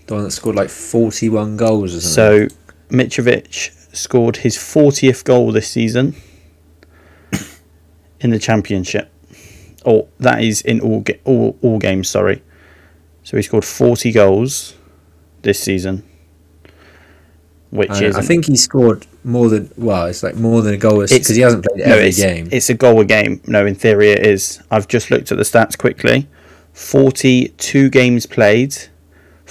[0.06, 2.50] The one that scored like forty-one goals or something.
[2.50, 2.56] So,
[2.88, 6.14] Mitrovic scored his 40th goal this season
[8.20, 9.10] in the championship.
[9.84, 12.42] Or that is in all, ga- all, all games, sorry.
[13.24, 14.74] So, he scored 40 goals
[15.42, 16.04] this season.
[17.70, 20.04] Which I, is I think he scored more than well.
[20.06, 22.48] It's like more than a goal because he hasn't played No, every it's, game.
[22.52, 23.40] it's a goal a game.
[23.46, 24.62] No, in theory it is.
[24.70, 26.28] I've just looked at the stats quickly.
[26.74, 28.76] 42 games played,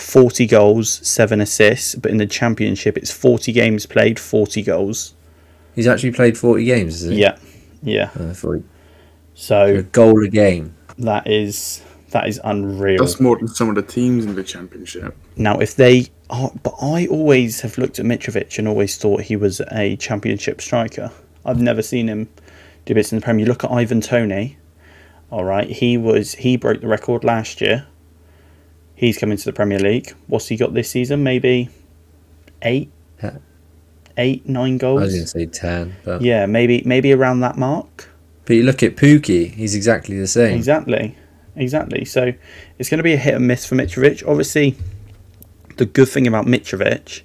[0.01, 1.95] 40 goals, 7 assists.
[1.95, 5.13] But in the championship, it's 40 games played, 40 goals.
[5.75, 7.01] He's actually played forty games.
[7.01, 7.21] Is he?
[7.21, 7.37] Yeah,
[7.81, 8.09] yeah.
[8.15, 8.63] I thought he- a
[9.33, 10.75] So goal a game.
[10.97, 12.97] that is that is unreal.
[12.99, 15.15] That's more than some of the teams in the championship.
[15.37, 19.37] Now, if they, oh, but I always have looked at Mitrovic and always thought he
[19.37, 21.09] was a championship striker.
[21.45, 22.27] I've never seen him
[22.85, 23.45] do bits in the Premier.
[23.45, 24.57] You look at Ivan Toney.
[25.31, 27.87] All right, he was he broke the record last year.
[29.01, 30.13] He's coming to the Premier League.
[30.27, 31.23] What's he got this season?
[31.23, 31.69] Maybe
[32.61, 32.91] eight,
[33.23, 33.37] Yeah.
[34.15, 34.99] eight, nine I was goals.
[35.13, 38.09] going to say ten, but Yeah, maybe maybe around that mark.
[38.45, 39.51] but you look at Pukki.
[39.55, 40.55] He's exactly the same.
[40.55, 41.15] Exactly,
[41.55, 42.05] exactly.
[42.05, 42.33] So
[42.77, 44.23] it's going to be a hit and miss for Mitrovic.
[44.27, 44.75] Obviously,
[45.77, 47.21] the good thing about Mitrovic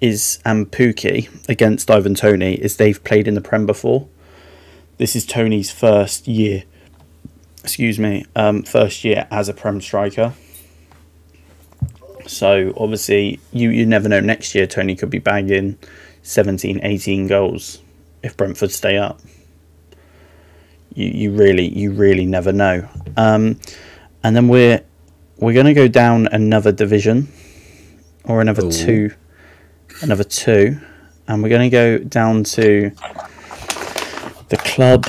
[0.00, 4.06] is and Pukki against Ivan Toney is they've played in the Prem before.
[4.98, 6.62] This is Toney's first year.
[7.64, 10.34] Excuse me, um, first year as a Prem striker.
[12.26, 14.20] So obviously, you you never know.
[14.20, 15.78] Next year, Toney could be bagging
[16.22, 17.80] 17, 18 goals
[18.22, 19.20] if Brentford stay up
[20.94, 22.88] you, you really you really never know.
[23.16, 23.60] Um,
[24.22, 24.82] and then we're
[25.36, 27.28] we're going to go down another division
[28.24, 28.72] or another Ooh.
[28.72, 29.14] two,
[30.00, 30.80] another two,
[31.28, 32.90] and we're going to go down to
[34.48, 35.06] the club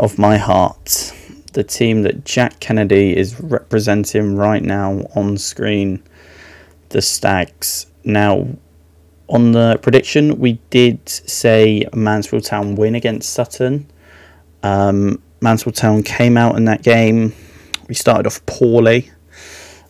[0.00, 1.12] of my heart,
[1.52, 6.02] the team that Jack Kennedy is representing right now on screen,
[6.96, 7.88] the Stags.
[8.04, 8.48] Now,
[9.28, 13.86] on the prediction, we did say Mansfield Town win against Sutton.
[14.62, 17.34] Um, Mansfield Town came out in that game.
[17.86, 19.10] We started off poorly.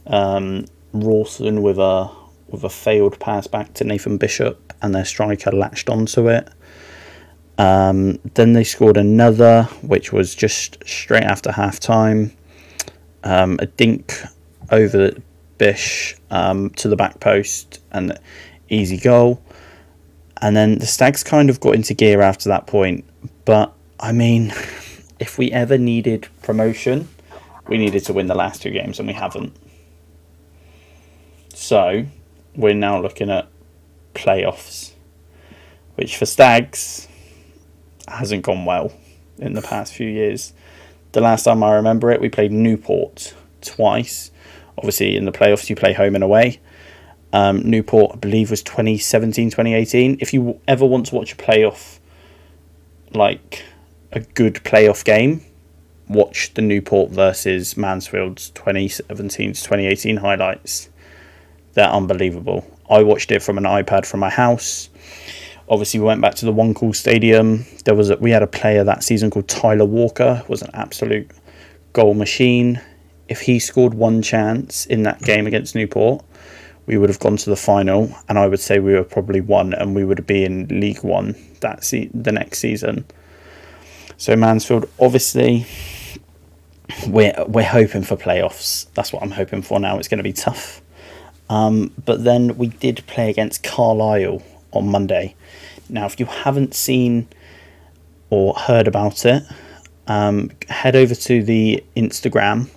[0.08, 2.10] Um, Rawson with a
[2.48, 6.48] with a failed pass back to Nathan Bishop, and their striker latched onto it.
[7.56, 12.36] Um, then they scored another, which was just straight after half time.
[13.22, 14.12] Um, a dink
[14.72, 15.12] over
[15.58, 18.18] Bish um, to the back post, and
[18.68, 19.42] easy goal.
[20.42, 23.04] And then the Stags kind of got into gear after that point,
[23.44, 24.52] but I mean,
[25.18, 27.08] if we ever needed promotion,
[27.68, 29.56] we needed to win the last two games, and we haven't.
[31.54, 32.06] So,
[32.54, 33.48] we're now looking at
[34.14, 34.92] playoffs,
[35.94, 37.08] which for Stags
[38.08, 38.92] hasn't gone well
[39.38, 40.52] in the past few years.
[41.12, 44.30] The last time I remember it, we played Newport twice.
[44.78, 46.60] Obviously, in the playoffs, you play home and away.
[47.32, 50.18] Um, Newport, I believe, was 2017, 2018.
[50.20, 51.98] If you ever want to watch a playoff,
[53.12, 53.64] like
[54.12, 55.44] a good playoff game,
[56.08, 60.88] watch the Newport versus Mansfield's 2017 to 2018 highlights.
[61.74, 62.64] They're unbelievable.
[62.88, 64.88] I watched it from an iPad from my house.
[65.68, 67.66] Obviously, we went back to the One Call Stadium.
[67.84, 70.44] There was a, we had a player that season called Tyler Walker.
[70.48, 71.30] Was an absolute
[71.92, 72.80] goal machine.
[73.28, 76.24] If he scored one chance in that game against Newport,
[76.86, 79.74] we would have gone to the final, and I would say we were probably one,
[79.74, 83.04] and we would be in League One that se- the next season.
[84.16, 85.66] So Mansfield, obviously,
[87.08, 88.86] we're we're hoping for playoffs.
[88.94, 89.98] That's what I'm hoping for now.
[89.98, 90.80] It's going to be tough.
[91.50, 95.34] Um, but then we did play against Carlisle on Monday.
[95.88, 97.28] Now, if you haven't seen
[98.30, 99.44] or heard about it,
[100.06, 102.68] um, head over to the Instagram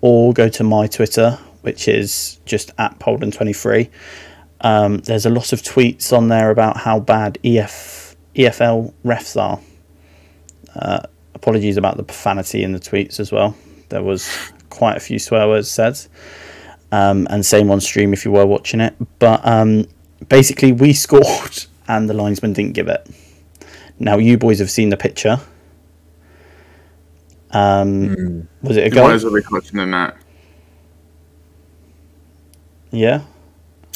[0.00, 3.88] or go to my Twitter, which is just at Polden23.
[4.62, 9.60] Um, there's a lot of tweets on there about how bad EF, EFL refs are.
[10.74, 11.00] Uh,
[11.34, 13.56] apologies about the profanity in the tweets as well.
[13.88, 14.30] There was
[14.68, 15.98] quite a few swear words said.
[16.92, 18.94] Um, and same on stream if you were watching it.
[19.18, 19.86] But um,
[20.28, 23.08] basically, we scored and the linesman didn't give it.
[23.98, 25.38] Now, you boys have seen the picture.
[27.52, 29.08] Um, Was it a You goal?
[29.08, 30.16] might as well be touching the net.
[32.92, 33.22] Yeah,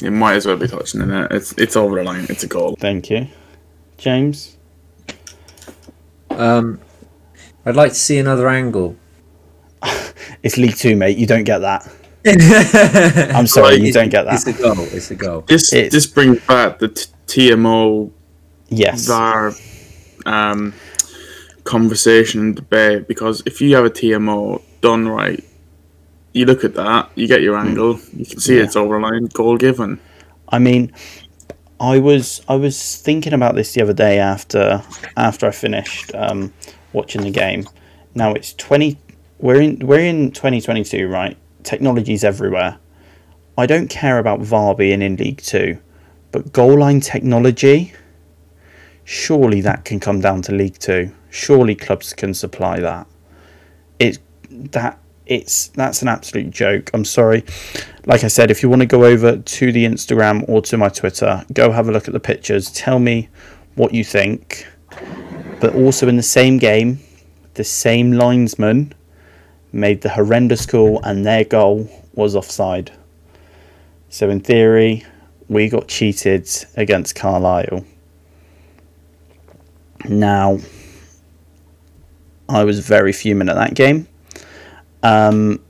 [0.03, 1.33] It might as well be touching the net.
[1.33, 2.27] It's it's over the line.
[2.29, 2.77] It's a goal.
[2.79, 3.27] thank you.
[3.99, 4.57] James?
[6.31, 6.81] Um,
[7.67, 8.97] I'd like to see another angle.
[10.43, 11.17] It's League Two, mate.
[11.19, 11.91] You don't get that.
[13.35, 14.35] I'm sorry, you don't get that.
[14.35, 14.75] It's a goal.
[14.79, 15.41] It's a goal.
[15.43, 18.11] This It's- this brings back the t- TMO
[18.69, 19.07] Yes.
[19.07, 19.53] VAR
[20.27, 20.73] um,
[21.65, 25.43] conversation and debate because if you have a TMO done right,
[26.33, 28.59] you look at that, you get your angle, you can see Hmm.
[28.59, 28.65] Yeah.
[28.65, 29.99] it's over line, goal given.
[30.49, 30.93] I mean,
[31.81, 34.83] I was I was thinking about this the other day after
[35.17, 36.53] after I finished um,
[36.93, 37.67] watching the game.
[38.15, 38.99] Now it's twenty.
[39.39, 41.37] We're in we're in twenty twenty two, right?
[41.63, 42.79] Technology's everywhere.
[43.57, 45.79] I don't care about VAR being in League Two,
[46.31, 47.93] but goal line technology.
[49.05, 51.11] Surely that can come down to League Two.
[51.35, 53.07] Surely clubs can supply that.
[53.99, 54.19] It
[54.51, 56.91] that it's that's an absolute joke.
[56.95, 57.45] I'm sorry
[58.07, 60.89] like I said, if you want to go over to the Instagram or to my
[60.89, 62.71] Twitter, go have a look at the pictures.
[62.71, 63.29] Tell me
[63.77, 64.67] what you think.
[65.61, 67.01] But also in the same game,
[67.55, 68.93] the same linesman
[69.73, 72.93] made the horrendous call and their goal was offside.
[74.11, 75.05] So in theory,
[75.49, 77.85] we got cheated against Carlisle.
[80.09, 80.59] Now,
[82.55, 84.09] I was very fuming at that game.
[85.03, 85.61] Um,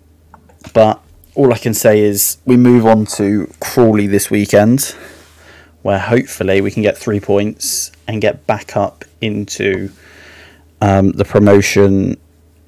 [0.73, 1.03] but
[1.35, 4.95] all I can say is we move on to Crawley this weekend,
[5.83, 9.91] where hopefully we can get three points and get back up into
[10.81, 12.17] um, the promotion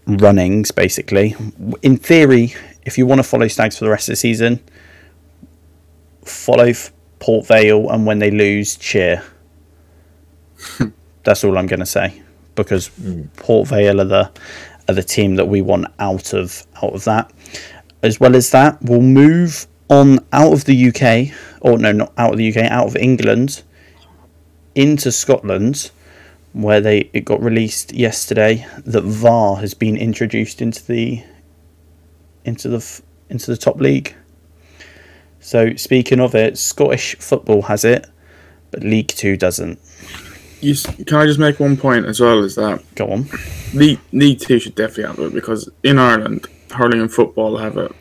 [0.07, 1.37] runnings, basically.
[1.83, 4.61] In theory, if you want to follow Stags for the rest of the season,
[6.25, 6.73] follow
[7.19, 9.23] Port Vale, and when they lose, cheer.
[11.25, 12.23] That's all I'm going to say,
[12.57, 12.91] because
[13.37, 14.31] Port Vale are the
[14.89, 17.33] are the team that we want out of out of that
[18.03, 22.33] as well as that, we'll move on out of the UK, or no, not out
[22.33, 23.63] of the UK, out of England,
[24.75, 25.91] into Scotland,
[26.53, 31.23] where they it got released yesterday that VAR has been introduced into the
[32.45, 34.15] into the into the top league.
[35.41, 38.09] So speaking of it, Scottish football has it,
[38.71, 39.79] but League Two doesn't.
[40.61, 40.75] You,
[41.07, 42.43] can I just make one point as well?
[42.43, 43.27] Is that Go on.
[43.75, 47.93] League, League Two should definitely have it because in Ireland, hurling and football have it.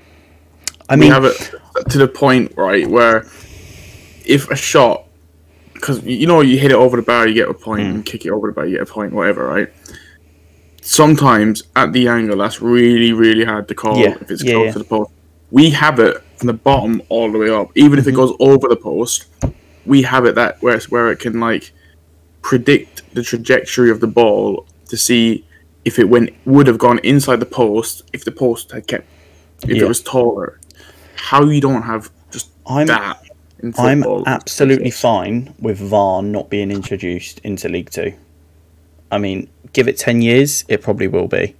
[0.90, 1.52] I we mean, have it
[1.90, 3.26] to the point right where
[4.26, 5.04] if a shot
[5.74, 7.64] because you know you hit it over the bar you get a point.
[7.64, 9.70] point and kick it over the bar you get a point whatever right
[10.82, 14.66] sometimes at the angle that's really really hard to call Yeah, if it's yeah, close
[14.68, 14.72] yeah.
[14.74, 15.12] to the post
[15.52, 18.16] we have it from the bottom all the way up even if it Mm-hmm.
[18.18, 19.26] goes over the post
[19.86, 21.72] we have it that where, it's- where it can like
[22.46, 25.44] predict the trajectory of the ball to see
[25.84, 29.08] if it went would have gone inside the post if the post had kept
[29.64, 29.86] if Yeah.
[29.86, 30.60] it was taller
[31.16, 33.20] how you don't have just I'm that
[33.64, 38.14] in I'm absolutely fine with VAR not being introduced into League Two.
[39.12, 41.56] I mean, give it 10 years, it probably will be.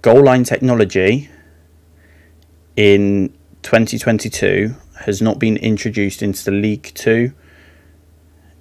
[0.00, 1.28] Goal line technology
[2.76, 7.32] in 2022 has not been introduced into the League Two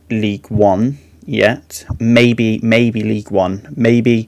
[0.09, 0.97] League One
[1.27, 1.85] yet.
[1.99, 3.73] Maybe, maybe League One.
[3.75, 4.27] Maybe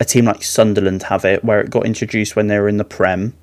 [0.00, 2.84] a team like Sunderland have it, where it got introduced when they were in the
[2.84, 3.34] Prem,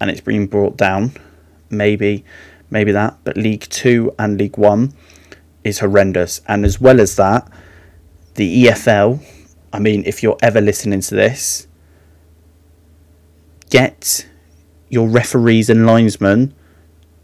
[0.00, 1.12] and it's been brought down.
[1.70, 2.24] Maybe,
[2.70, 3.18] maybe that.
[3.22, 4.92] But League Two and League One
[5.62, 6.40] is horrendous.
[6.48, 7.48] And as well as that,
[8.34, 9.24] the EFL.
[9.72, 11.66] I mean, if you're ever listening to this,
[13.70, 14.26] get
[14.88, 16.54] your referees and linesmen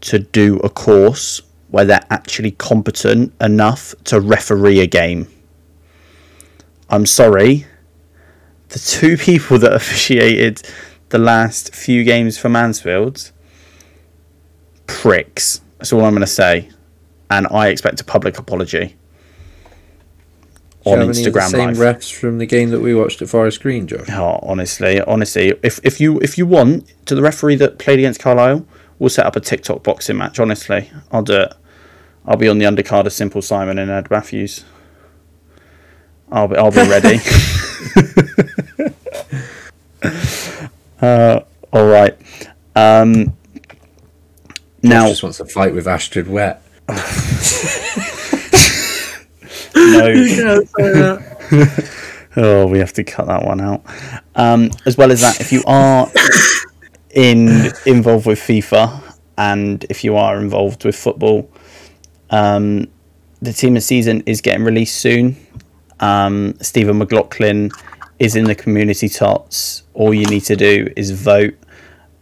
[0.01, 1.41] to do a course
[1.71, 5.27] where they're actually competent enough to referee a game.
[6.89, 7.65] I'm sorry,
[8.69, 10.61] the two people that officiated
[11.09, 13.31] the last few games for Mansfield,
[14.85, 15.61] pricks.
[15.77, 16.69] That's all I'm going to say.
[17.29, 18.97] And I expect a public apology
[20.85, 21.77] on have any the Instagram same Live.
[21.77, 24.09] refs from the game that we watched at Forest Green, Josh?
[24.09, 28.19] Oh, honestly, honestly, if if you if you want to the referee that played against
[28.19, 28.65] Carlisle,
[28.99, 30.39] we'll set up a TikTok boxing match.
[30.39, 31.53] Honestly, I'll do it.
[32.25, 34.65] I'll be on the undercard of Simple Simon and Ed Matthews.
[36.31, 37.19] I'll be I'll be ready.
[41.01, 41.41] uh,
[41.73, 42.17] all right.
[42.75, 43.35] Um,
[44.83, 46.61] now, Josh just wants to fight with Astrid Wet.
[49.75, 51.19] no.
[52.37, 53.83] Oh, we have to cut that one out.
[54.35, 56.09] Um, as well as that, if you are
[57.09, 61.51] in involved with FIFA and if you are involved with football,
[62.31, 62.87] um,
[63.41, 65.35] the team of season is getting released soon.
[65.99, 67.71] Um, Stephen McLaughlin
[68.19, 69.83] is in the community tots.
[69.93, 71.55] All you need to do is vote.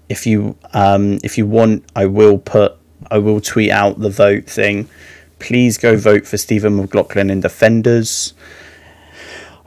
[0.10, 2.78] If you um, if you want, I will put
[3.12, 4.89] I will tweet out the vote thing.
[5.39, 8.34] Please go vote for Stephen McLaughlin in defenders.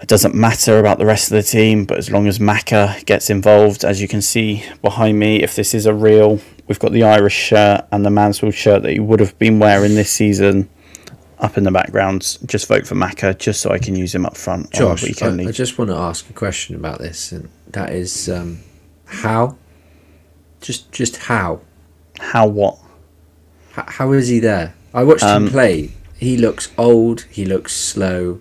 [0.03, 3.31] It doesn't matter about the rest of the team, but as long as Maka gets
[3.31, 7.03] involved, as you can see behind me, if this is a real, we've got the
[7.05, 10.69] Irish shirt and the Mansfield shirt that he would have been wearing this season
[11.39, 12.39] up in the background.
[12.47, 15.51] Just vote for Maka, just so I can use him up front Josh, I, I
[15.53, 18.61] just want to ask a question about this, and that is um,
[19.07, 19.57] how?
[20.61, 21.61] Just, just how?
[22.21, 22.79] How what?
[23.77, 24.75] H- how is he there?
[24.95, 25.91] I watched Um, him play.
[26.17, 27.23] He looks old.
[27.31, 28.41] He looks slow.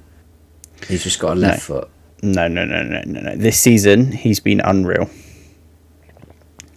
[0.87, 1.89] He's just got a left foot.
[2.21, 3.35] No, no, no, no, no, no.
[3.35, 5.09] This season, he's been unreal.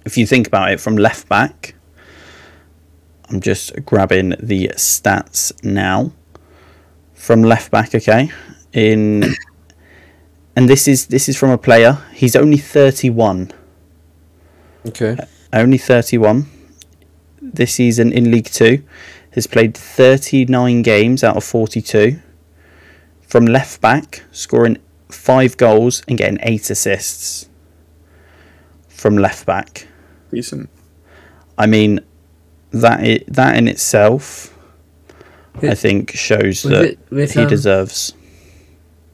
[0.04, 1.74] If you think about it, from left back,
[3.30, 6.12] I'm just grabbing the stats now.
[7.14, 8.30] From left back, okay,
[8.72, 9.24] in,
[10.56, 11.98] and this is this is from a player.
[12.12, 13.50] He's only 31.
[14.86, 15.16] Okay.
[15.18, 15.24] Uh,
[15.54, 16.46] only 31.
[17.40, 18.82] This season in League Two,
[19.34, 22.20] has played 39 games out of 42.
[23.22, 24.78] From left back, scoring
[25.08, 27.48] five goals and getting eight assists.
[28.88, 29.88] From left back,
[30.34, 30.68] Decent.
[31.56, 32.00] I mean,
[32.72, 34.52] that i that in itself,
[35.62, 38.14] I think shows with that it- with, he um, deserves.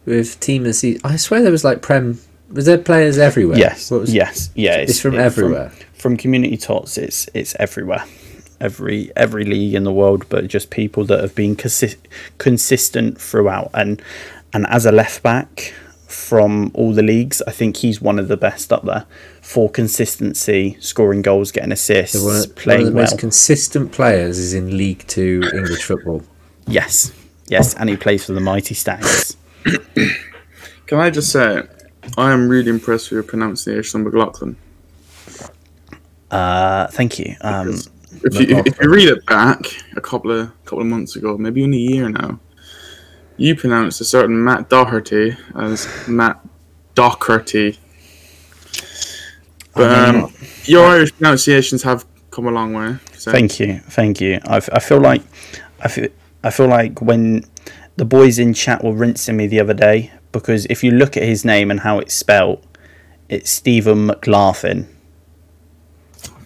[0.06, 2.18] With team of season, I swear there was like prem.
[2.50, 3.58] Was there players everywhere?
[3.58, 4.76] Yes, What was, yes, yeah.
[4.76, 5.70] It's, from it- everywhere.
[5.94, 8.02] from community tots it's it's everywhere
[8.58, 11.96] every every league in the world but just people that have been consi-
[12.38, 14.00] consistent throughout and
[14.54, 15.74] and as a left back
[16.10, 17.40] from all the leagues.
[17.46, 19.06] I think he's one of the best up there
[19.40, 23.02] for consistency scoring goals getting assists So one, of, one of playing the well.
[23.04, 26.22] most consistent players is in League Two English football.
[26.66, 27.12] yes.
[27.48, 29.36] Yes and he plays for the mighty stags
[30.86, 31.62] Can I just say,
[32.16, 34.56] I am really impressed with your pronunciation of McLaughlin.
[36.30, 37.34] uh thank you.
[37.40, 37.74] Um
[38.22, 39.60] If you, if you read it back
[39.96, 42.38] a couple of couple of months ago, maybe in a year now,
[43.40, 46.38] you pronounce a certain Matt Doherty as Matt
[46.94, 47.78] Doherty.
[49.74, 50.32] But um,
[50.64, 52.98] your Irish pronunciations have come a long way.
[53.16, 54.40] So Thank you, thank you.
[54.44, 55.22] I, I feel like
[55.80, 56.08] I feel
[56.44, 57.44] I feel like when
[57.96, 61.22] the boys in chat were rinsing me the other day because if you look at
[61.22, 62.62] his name and how it's spelt,
[63.30, 64.86] it's Stephen McLaughlin.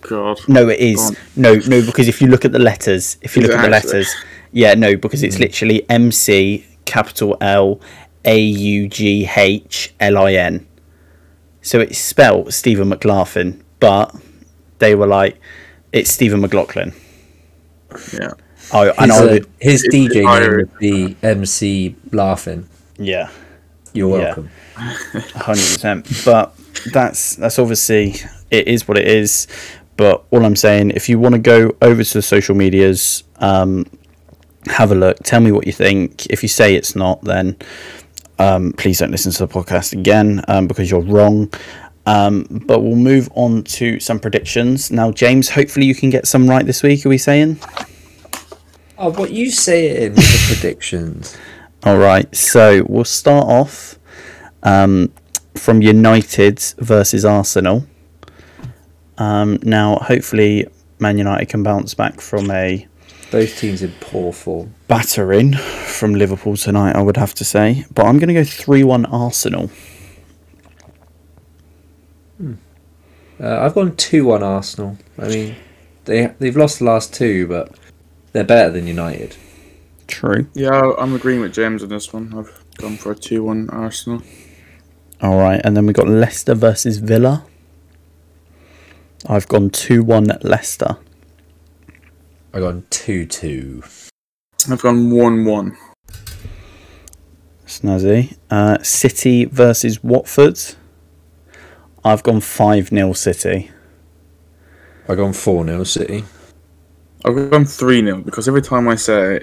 [0.00, 0.38] God.
[0.46, 1.16] No, it is.
[1.34, 1.84] No, no.
[1.84, 4.14] Because if you look at the letters, if you Is look at the letters,
[4.52, 7.80] yeah, no, because it's literally M C capital L
[8.24, 10.66] A U G H L I N.
[11.62, 14.14] So it's spelt Stephen McLaughlin, but
[14.78, 15.40] they were like,
[15.92, 16.92] it's Stephen McLaughlin.
[18.12, 18.32] Yeah.
[18.72, 20.68] I, and His, I uh, his DJ name Irish.
[20.70, 22.68] would be MC Laughing.
[22.98, 23.30] yeah.
[23.92, 24.24] You're Yeah.
[24.24, 24.50] welcome.
[24.74, 26.08] hundred percent.
[26.24, 26.52] But
[26.92, 28.16] that's that's obviously
[28.50, 29.46] it is what it is.
[29.96, 33.86] But all I'm saying, if you want to go over to the social medias, um,
[34.66, 35.18] have a look.
[35.24, 36.26] Tell me what you think.
[36.26, 37.56] If you say it's not, then
[38.38, 41.52] um, please don't listen to the podcast again um, because you're wrong.
[42.06, 45.10] Um, but we'll move on to some predictions now.
[45.10, 47.06] James, hopefully you can get some right this week.
[47.06, 47.58] Are we saying?
[48.98, 51.36] Oh, what you say it in with the predictions?
[51.84, 53.98] All right, so we'll start off
[54.62, 55.12] um,
[55.54, 57.86] from United versus Arsenal.
[59.18, 60.66] Um, now, hopefully,
[60.98, 62.86] Man United can bounce back from a
[63.34, 64.74] Both teams in poor form.
[64.86, 67.84] battering from Liverpool tonight, I would have to say.
[67.92, 69.70] But I'm going to go 3 1 Arsenal.
[72.40, 72.56] Uh,
[73.40, 74.96] I've gone two one Arsenal.
[75.18, 75.56] I mean,
[76.04, 77.76] they they've lost the last two, but
[78.32, 79.36] they're better than United.
[80.06, 80.48] True.
[80.54, 82.32] Yeah, I'm agreeing with James on this one.
[82.36, 84.22] I've gone for a 2 1 Arsenal.
[85.20, 87.44] All right, and then we've got Leicester versus Villa.
[89.26, 90.98] I've gone 2 1 Leicester.
[92.54, 93.82] I've gone two two.
[94.70, 95.76] I've gone 1 1.
[97.66, 98.36] Snazzy.
[98.48, 100.60] Uh, City versus Watford.
[102.04, 103.72] I've gone 5 0 City.
[105.08, 106.24] I've gone four 0 City.
[107.24, 109.42] I've gone 3 0 because every time I say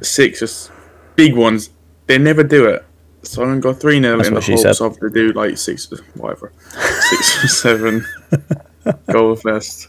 [0.00, 0.70] six, just
[1.16, 1.70] big ones,
[2.06, 2.84] they never do it.
[3.22, 4.86] So I'm going to go 3 0 in the what she hopes said.
[4.86, 6.52] of they do like six, whatever,
[7.10, 8.06] six or seven
[9.10, 9.88] goal fest.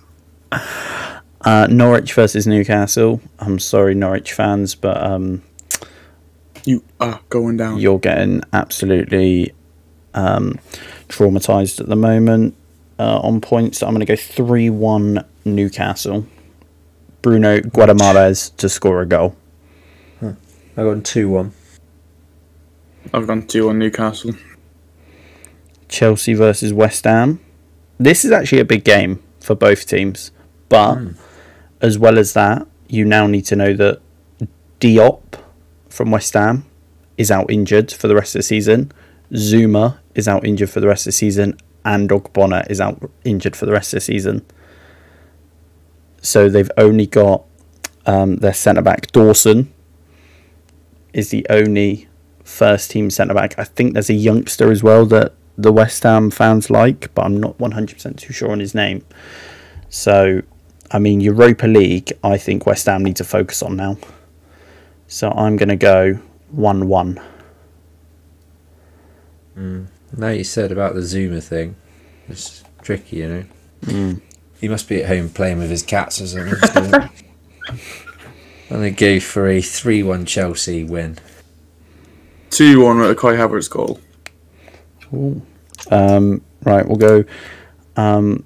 [1.44, 3.20] Uh, Norwich versus Newcastle.
[3.40, 5.42] I'm sorry, Norwich fans, but um,
[6.66, 7.80] You are going down.
[7.80, 9.54] you're getting absolutely
[10.14, 10.60] um,
[11.10, 12.56] traumatized at the moment
[13.00, 13.82] uh, on points.
[13.82, 16.28] I'm going to go 3 1 Newcastle.
[17.24, 19.36] Bruno Guadamares to score a goal.
[20.22, 20.38] I've
[20.88, 21.52] gone two one.
[23.14, 24.32] I've gone 2 1 Newcastle.
[25.90, 27.40] Chelsea versus West Ham.
[28.00, 30.32] This is actually a big game for both teams,
[30.70, 30.98] but
[31.82, 34.02] as well as that, you now need to know that
[34.80, 35.40] Diop
[35.90, 36.66] from West Ham
[37.18, 38.92] is out injured for the rest of the season.
[39.34, 43.56] Zouma is out injured for the rest of the season, and Ogbonna is out injured
[43.56, 44.46] for the rest of the season.
[46.22, 47.44] So they've only got
[48.06, 49.74] um, their centre back Dawson
[51.14, 52.08] is the only
[52.44, 53.58] first team centre back.
[53.58, 57.40] I think there's a youngster as well that the West Ham fans like, but I'm
[57.40, 59.06] not 100% too sure on his name.
[59.90, 60.42] So,
[60.94, 63.98] I mean, Europa League, I think West Ham need to focus on now.
[65.08, 66.20] So I'm going to go
[66.52, 67.20] 1 1.
[70.18, 71.76] Now you said about the Zouma thing,
[72.28, 73.28] it's tricky, you
[73.88, 74.16] know.
[74.60, 76.56] He must be at home playing with his cats or something.
[76.56, 77.10] so-
[78.70, 81.18] I'm gonna go for a three one Chelsea win.
[82.52, 84.00] 2 1 at a Kai Havertz goal.
[85.90, 87.26] Um, right, we'll go
[87.98, 88.46] um,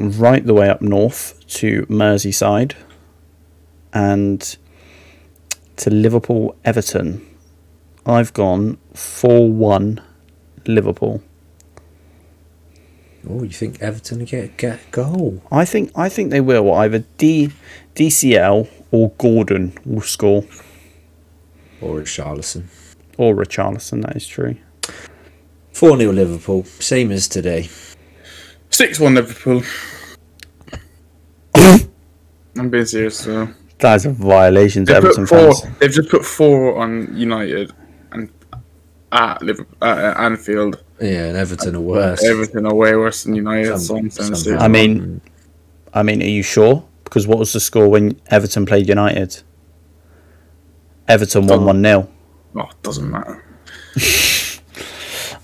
[0.00, 2.74] right the way up north to Merseyside
[3.92, 4.56] and
[5.76, 7.26] to Liverpool Everton.
[8.06, 10.00] I've gone 4 1
[10.66, 11.22] Liverpool.
[13.28, 15.42] Oh, you think Everton will get get a goal?
[15.52, 16.72] I think I think they will.
[16.72, 17.50] Either D,
[17.94, 20.44] DCL or Gordon will score,
[21.82, 22.64] Or it's Charlison?
[23.18, 24.00] or Richarlison.
[24.02, 24.56] That is true.
[25.74, 27.68] Four 0 Liverpool, same as today.
[28.70, 29.62] 6 1 Liverpool.
[32.56, 33.48] I'm being serious though.
[33.78, 35.78] That is a violation to They've, Everton put four, fans.
[35.78, 37.72] they've just put 4 on United
[38.12, 38.28] and
[39.12, 40.82] at Liverpool, at Anfield.
[41.00, 42.22] Yeah, and Everton are worse.
[42.24, 43.78] Everything are way worse than United.
[43.78, 45.20] So I'm saying I mean,
[45.94, 46.84] I mean, are you sure?
[47.04, 49.42] Because what was the score when Everton played United?
[51.08, 51.66] Everton won Oh.
[51.66, 52.08] one 0
[52.56, 53.42] Oh, it doesn't matter.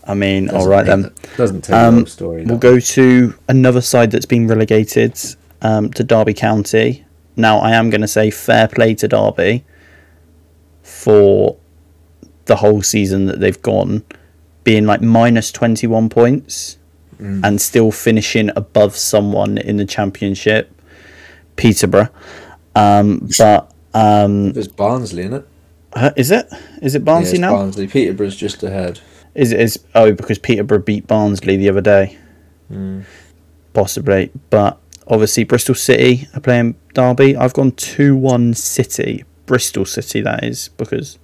[0.06, 1.12] I mean, Doesn't all right then.
[1.36, 2.44] Doesn't tell the Um, whole story.
[2.44, 5.18] We'll go to another side that's been relegated
[5.62, 7.04] um, to Derby County.
[7.34, 9.64] Now, I am going to say fair play to Derby
[10.82, 11.56] for
[12.46, 14.04] the whole season that they've gone,
[14.64, 16.78] being like minus 21 points
[17.18, 20.70] and still finishing above someone in the championship,
[21.56, 22.10] Peterborough.
[22.74, 25.48] Um, but um, There's Barnsley in it.
[25.94, 26.46] uh, is it?
[26.82, 27.56] Is it Barnsley yeah, it's now?
[27.56, 27.86] Barnsley.
[27.86, 29.00] Peterborough's just ahead.
[29.36, 32.16] Is it is oh because Peterborough beat Barnsley the other day,
[33.74, 34.30] possibly.
[34.50, 37.36] But obviously Bristol City are playing Derby.
[37.36, 41.18] I've gone two one City, Bristol City that is because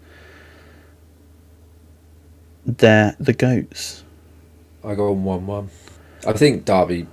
[2.67, 4.05] they're the goats.
[4.85, 5.71] I go on one one.
[6.27, 7.07] I think Derby.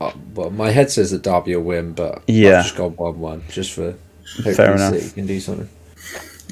[0.00, 2.58] Uh, well, my head says that Derby will win, but Yeah.
[2.58, 3.92] I've just gone one one just for
[4.36, 4.94] hopefully Fair enough.
[4.94, 5.68] City can do something.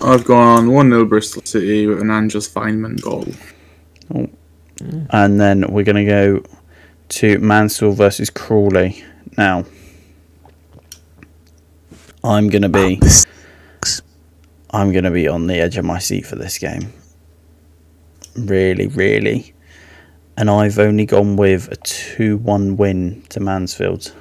[0.03, 3.27] I've gone 1 0 Bristol City with an Andreas Weimann goal.
[4.11, 6.43] And then we're gonna go
[7.11, 9.05] to Mansell versus Crawley.
[9.37, 9.65] Now,
[12.23, 13.01] I'm gonna be,
[14.71, 16.93] I'm gonna be on the edge of my seat for this game.
[18.37, 19.55] Really, really,
[20.37, 24.13] and I've only gone with a two-one win to Mansfield.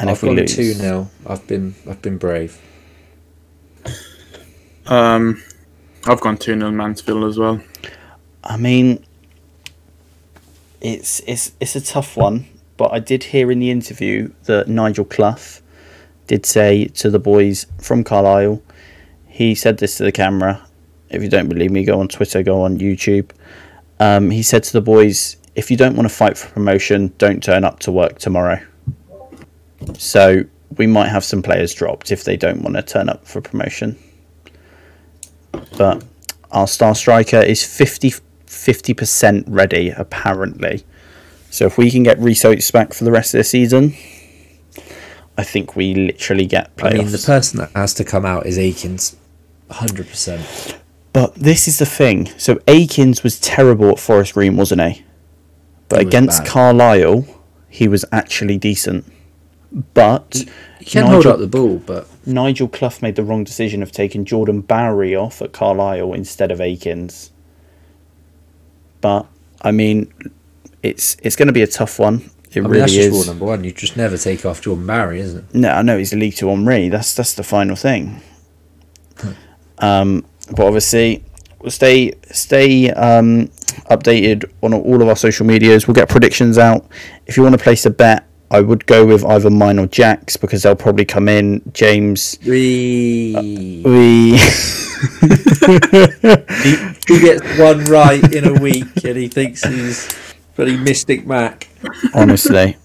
[0.00, 2.60] And I've if we gone lose, two 0 I've been I've been brave.
[4.86, 5.42] Um,
[6.08, 7.60] I've gone 2 0 Mansfield as well.
[8.42, 9.04] I mean,
[10.80, 12.46] it's it's it's a tough one.
[12.78, 15.60] But I did hear in the interview that Nigel Clough
[16.28, 18.62] did say to the boys from Carlisle,
[19.26, 20.64] he said this to the camera.
[21.10, 23.30] If you don't believe me, go on Twitter, go on YouTube.
[23.98, 27.42] Um, he said to the boys, if you don't want to fight for promotion, don't
[27.42, 28.60] turn up to work tomorrow.
[29.96, 30.44] So
[30.76, 33.98] we might have some players dropped if they don't want to turn up for promotion.
[35.76, 36.04] But
[36.50, 40.84] our star striker is 50 percent ready apparently.
[41.50, 43.94] So if we can get Oates back for the rest of the season,
[45.36, 46.94] I think we literally get playoffs.
[46.94, 49.16] I mean, the person that has to come out is Akins,
[49.70, 50.76] hundred percent.
[51.12, 52.26] but this is the thing.
[52.38, 55.04] So Akins was terrible at Forest Green, wasn't he?
[55.88, 56.44] But He against.
[56.44, 57.24] Carlisle,
[57.68, 59.10] he was actually decent.
[59.72, 60.44] But
[60.78, 63.92] He can hold Nigel- up the ball, but Nigel Clough made the wrong decision of
[63.92, 67.30] taking Jordan Bowery off at Carlisle instead of Akins.
[69.00, 69.26] But
[69.62, 70.12] I mean,
[70.82, 72.30] it's it's going to be a tough one.
[72.50, 73.12] It I mean really that's just is.
[73.12, 73.62] rule number one.
[73.64, 75.54] You just never take off Jordan Bowery, isn't it?
[75.54, 76.88] No, I know he's a League Two Henri.
[76.88, 78.22] That's that's the final thing.
[79.80, 81.22] um, but obviously,
[81.60, 83.48] we'll stay stay um,
[83.90, 85.86] updated on all of our social medias.
[85.86, 86.86] We'll get predictions out.
[87.26, 90.36] If you want to place a bet, I would go with either mine or Jack's
[90.36, 91.60] because they'll probably come in.
[91.74, 93.34] James, We
[93.84, 94.38] we
[96.62, 100.08] he, he gets one right in a week, and he thinks he's
[100.56, 101.68] bloody Mystic Mac.
[102.14, 102.76] honestly,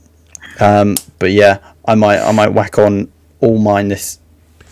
[0.59, 4.19] um, but yeah, I might I might whack on all mine this.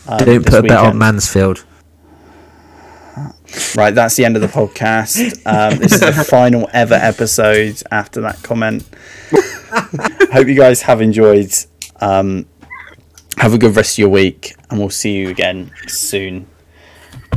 [0.07, 0.97] Um, Don't this put a bet on.
[0.97, 1.65] Mansfield.
[3.75, 5.45] Right, that's the end of the podcast.
[5.45, 8.87] Um, this is the final ever episode after that comment.
[10.32, 11.53] Hope you guys have enjoyed.
[11.99, 12.45] Um,
[13.38, 16.47] have a good rest of your week, and we'll see you again soon.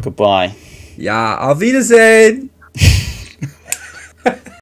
[0.00, 0.54] Goodbye.
[0.96, 2.50] Ja, auf Wiedersehen.